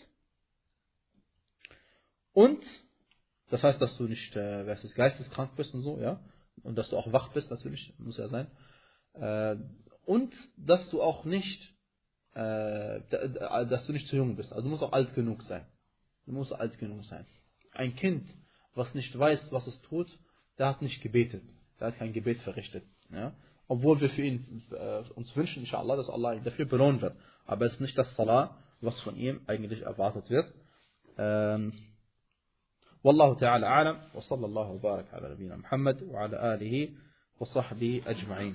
und 2.32 2.64
das 3.50 3.62
heißt, 3.62 3.80
dass 3.80 3.96
du 3.96 4.04
nicht 4.04 4.34
äh, 4.34 4.66
wer 4.66 4.82
ist, 4.82 4.94
geisteskrank 4.94 5.56
bist 5.56 5.72
und 5.74 5.82
so, 5.82 6.00
ja, 6.00 6.20
und 6.62 6.76
dass 6.76 6.88
du 6.90 6.96
auch 6.96 7.12
wach 7.12 7.32
bist 7.32 7.50
natürlich, 7.50 7.94
muss 7.98 8.18
ja 8.18 8.28
sein, 8.28 8.50
äh, 9.14 9.56
und 10.04 10.34
dass 10.56 10.88
du 10.90 11.02
auch 11.02 11.24
nicht 11.24 11.74
äh, 12.34 13.00
dass 13.08 13.86
du 13.86 13.92
nicht 13.92 14.08
zu 14.08 14.16
jung 14.16 14.36
bist, 14.36 14.52
also 14.52 14.64
du 14.64 14.68
musst 14.70 14.82
auch 14.82 14.92
alt 14.92 15.14
genug 15.14 15.42
sein. 15.44 15.66
Du 16.26 16.32
musst 16.32 16.52
alt 16.52 16.76
genug 16.78 17.04
sein. 17.04 17.24
Ein 17.72 17.94
Kind, 17.94 18.28
was 18.74 18.92
nicht 18.94 19.16
weiß, 19.16 19.52
was 19.52 19.66
es 19.66 19.80
tut, 19.82 20.08
der 20.58 20.66
hat 20.66 20.82
nicht 20.82 21.00
gebetet. 21.02 21.44
Der 21.78 21.88
hat 21.88 21.98
kein 21.98 22.12
Gebet 22.12 22.42
verrichtet. 22.42 22.84
Ja? 23.10 23.32
Obwohl 23.68 24.00
wir 24.00 24.10
für 24.10 24.22
ihn 24.22 24.62
äh, 24.70 25.02
uns 25.14 25.34
wünschen, 25.36 25.60
inshallah, 25.62 25.96
dass 25.96 26.08
Allah 26.08 26.34
ihn 26.34 26.44
dafür 26.44 26.66
belohnen 26.66 27.00
wird. 27.00 27.16
Aber 27.46 27.66
es 27.66 27.74
ist 27.74 27.80
nicht 27.80 27.98
das 27.98 28.14
Salah, 28.16 28.56
was 28.80 28.98
von 29.00 29.16
ihm 29.16 29.40
eigentlich 29.46 29.82
erwartet 29.82 30.30
wird. 30.30 30.52
Ähm, 31.18 31.72
والله 33.04 33.34
تعالى 33.34 33.66
أعلم 33.66 34.00
وصلى 34.14 34.46
الله 34.46 34.70
وبارك 34.70 35.14
على 35.14 35.30
نبينا 35.30 35.56
محمد 35.56 36.02
وعلى 36.02 36.54
آله 36.54 36.88
وصحبه 37.40 38.02
أجمعين 38.06 38.54